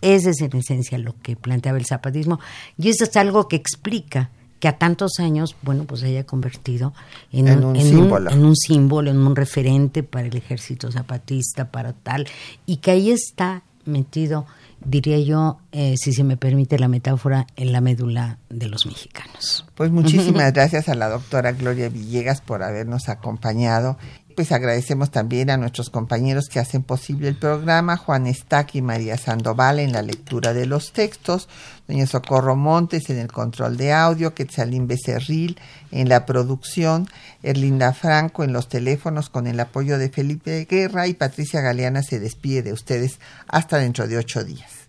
[0.04, 2.38] ese es en esencia lo que planteaba el zapatismo
[2.78, 4.30] y eso es algo que explica
[4.60, 6.94] que a tantos años, bueno, pues se haya convertido
[7.32, 8.30] en, En un símbolo.
[8.30, 12.26] en un símbolo, en un referente para el ejército zapatista, para tal,
[12.64, 14.46] y que ahí está metido,
[14.82, 19.66] diría yo, eh, si se me permite la metáfora, en la médula de los mexicanos.
[19.74, 23.98] Pues muchísimas gracias a la doctora Gloria Villegas por habernos acompañado.
[24.34, 29.16] Pues agradecemos también a nuestros compañeros que hacen posible el programa, Juan Estac y María
[29.16, 31.48] Sandoval en la lectura de los textos,
[31.86, 35.56] doña Socorro Montes en el control de audio, Quetzalín Becerril
[35.92, 37.08] en la producción,
[37.44, 42.18] Erlinda Franco en los teléfonos con el apoyo de Felipe Guerra y Patricia Galeana se
[42.18, 44.83] despide de ustedes hasta dentro de ocho días.